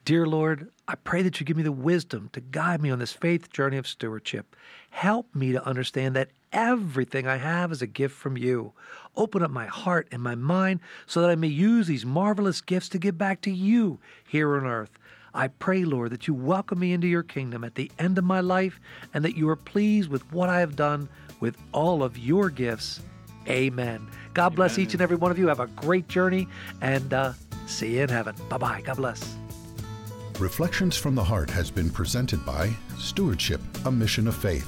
Dear 0.04 0.26
Lord, 0.26 0.68
I 0.88 0.96
pray 0.96 1.22
that 1.22 1.38
you 1.38 1.46
give 1.46 1.56
me 1.56 1.62
the 1.62 1.70
wisdom 1.70 2.28
to 2.32 2.40
guide 2.40 2.82
me 2.82 2.90
on 2.90 2.98
this 2.98 3.12
faith 3.12 3.52
journey 3.52 3.76
of 3.76 3.86
stewardship. 3.86 4.56
Help 4.90 5.32
me 5.32 5.52
to 5.52 5.64
understand 5.64 6.16
that 6.16 6.30
everything 6.52 7.28
I 7.28 7.36
have 7.36 7.70
is 7.70 7.82
a 7.82 7.86
gift 7.86 8.16
from 8.16 8.36
you. 8.36 8.72
Open 9.16 9.44
up 9.44 9.52
my 9.52 9.66
heart 9.66 10.08
and 10.10 10.20
my 10.20 10.34
mind 10.34 10.80
so 11.06 11.20
that 11.20 11.30
I 11.30 11.36
may 11.36 11.46
use 11.46 11.86
these 11.86 12.04
marvelous 12.04 12.60
gifts 12.60 12.88
to 12.90 12.98
give 12.98 13.16
back 13.16 13.42
to 13.42 13.50
you 13.52 14.00
here 14.26 14.56
on 14.56 14.66
earth. 14.66 14.90
I 15.34 15.46
pray, 15.46 15.84
Lord, 15.84 16.10
that 16.10 16.26
you 16.26 16.34
welcome 16.34 16.80
me 16.80 16.92
into 16.92 17.06
your 17.06 17.22
kingdom 17.22 17.62
at 17.62 17.76
the 17.76 17.88
end 18.00 18.18
of 18.18 18.24
my 18.24 18.40
life 18.40 18.80
and 19.14 19.24
that 19.24 19.36
you 19.36 19.48
are 19.50 19.56
pleased 19.56 20.10
with 20.10 20.30
what 20.32 20.48
I 20.48 20.58
have 20.58 20.74
done 20.74 21.08
with 21.38 21.56
all 21.70 22.02
of 22.02 22.18
your 22.18 22.50
gifts. 22.50 23.00
Amen. 23.48 24.08
God 24.34 24.56
bless 24.56 24.74
Amen. 24.74 24.86
each 24.88 24.94
and 24.94 25.00
every 25.00 25.16
one 25.16 25.30
of 25.30 25.38
you. 25.38 25.46
Have 25.46 25.60
a 25.60 25.68
great 25.68 26.08
journey 26.08 26.48
and 26.80 27.14
uh, 27.14 27.34
see 27.66 27.98
you 27.98 28.02
in 28.02 28.08
heaven. 28.08 28.34
Bye 28.48 28.58
bye. 28.58 28.80
God 28.84 28.96
bless. 28.96 29.36
Reflections 30.38 30.96
from 30.96 31.14
the 31.14 31.22
Heart 31.22 31.50
has 31.50 31.70
been 31.70 31.90
presented 31.90 32.44
by 32.44 32.74
Stewardship, 32.98 33.60
a 33.84 33.92
Mission 33.92 34.26
of 34.26 34.34
Faith. 34.34 34.66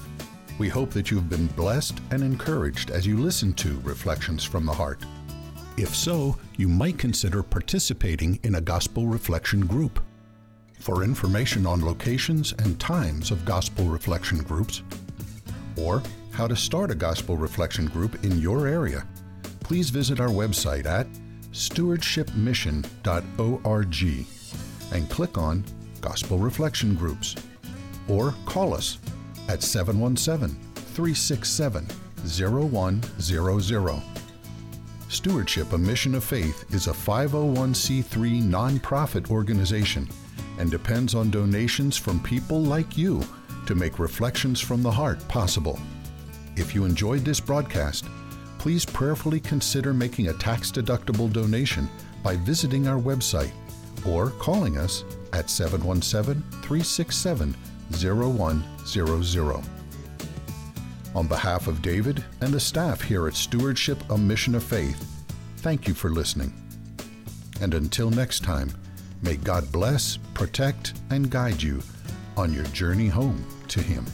We 0.58 0.68
hope 0.68 0.90
that 0.90 1.10
you've 1.10 1.28
been 1.28 1.48
blessed 1.48 1.98
and 2.12 2.22
encouraged 2.22 2.90
as 2.90 3.04
you 3.06 3.18
listen 3.18 3.52
to 3.54 3.80
Reflections 3.82 4.44
from 4.44 4.66
the 4.66 4.72
Heart. 4.72 5.04
If 5.76 5.96
so, 5.96 6.38
you 6.56 6.68
might 6.68 6.98
consider 6.98 7.42
participating 7.42 8.38
in 8.44 8.54
a 8.54 8.60
gospel 8.60 9.06
reflection 9.06 9.66
group. 9.66 9.98
For 10.78 11.02
information 11.02 11.66
on 11.66 11.84
locations 11.84 12.52
and 12.52 12.78
times 12.78 13.32
of 13.32 13.44
gospel 13.44 13.86
reflection 13.86 14.38
groups, 14.38 14.82
or 15.76 16.00
how 16.30 16.46
to 16.46 16.54
start 16.54 16.92
a 16.92 16.94
gospel 16.94 17.36
reflection 17.36 17.86
group 17.86 18.24
in 18.24 18.38
your 18.38 18.68
area, 18.68 19.04
please 19.60 19.90
visit 19.90 20.20
our 20.20 20.28
website 20.28 20.86
at 20.86 21.08
stewardshipmission.org 21.50 24.26
and 24.94 25.10
click 25.10 25.36
on 25.36 25.64
Gospel 26.00 26.38
Reflection 26.38 26.94
Groups 26.94 27.34
or 28.08 28.34
call 28.46 28.74
us 28.74 28.98
at 29.48 29.62
717 29.62 30.56
367 30.74 31.86
0100. 32.24 34.02
Stewardship, 35.08 35.72
a 35.72 35.78
Mission 35.78 36.14
of 36.14 36.24
Faith, 36.24 36.64
is 36.74 36.86
a 36.86 36.92
501c3 36.92 38.42
nonprofit 38.42 39.30
organization 39.30 40.08
and 40.58 40.70
depends 40.70 41.14
on 41.14 41.30
donations 41.30 41.96
from 41.96 42.20
people 42.20 42.62
like 42.62 42.96
you 42.96 43.22
to 43.66 43.74
make 43.74 43.98
Reflections 43.98 44.60
from 44.60 44.82
the 44.82 44.90
Heart 44.90 45.26
possible. 45.28 45.78
If 46.56 46.74
you 46.74 46.84
enjoyed 46.84 47.24
this 47.24 47.40
broadcast, 47.40 48.06
please 48.58 48.84
prayerfully 48.84 49.40
consider 49.40 49.92
making 49.92 50.28
a 50.28 50.34
tax 50.34 50.70
deductible 50.70 51.32
donation 51.32 51.88
by 52.22 52.36
visiting 52.36 52.88
our 52.88 53.00
website 53.00 53.52
or 54.06 54.30
calling 54.30 54.78
us 54.78 55.04
at 55.32 55.50
717 55.50 56.42
367 56.62 57.56
0100. 57.92 59.64
On 61.14 61.28
behalf 61.28 61.68
of 61.68 61.80
David 61.80 62.24
and 62.40 62.52
the 62.52 62.58
staff 62.58 63.00
here 63.00 63.28
at 63.28 63.34
Stewardship, 63.34 63.98
a 64.10 64.18
Mission 64.18 64.54
of 64.54 64.64
Faith, 64.64 65.26
thank 65.58 65.86
you 65.86 65.94
for 65.94 66.10
listening. 66.10 66.52
And 67.60 67.74
until 67.74 68.10
next 68.10 68.42
time, 68.42 68.70
may 69.22 69.36
God 69.36 69.70
bless, 69.70 70.16
protect, 70.34 70.94
and 71.10 71.30
guide 71.30 71.62
you 71.62 71.82
on 72.36 72.52
your 72.52 72.64
journey 72.64 73.08
home 73.08 73.44
to 73.68 73.80
Him. 73.80 74.04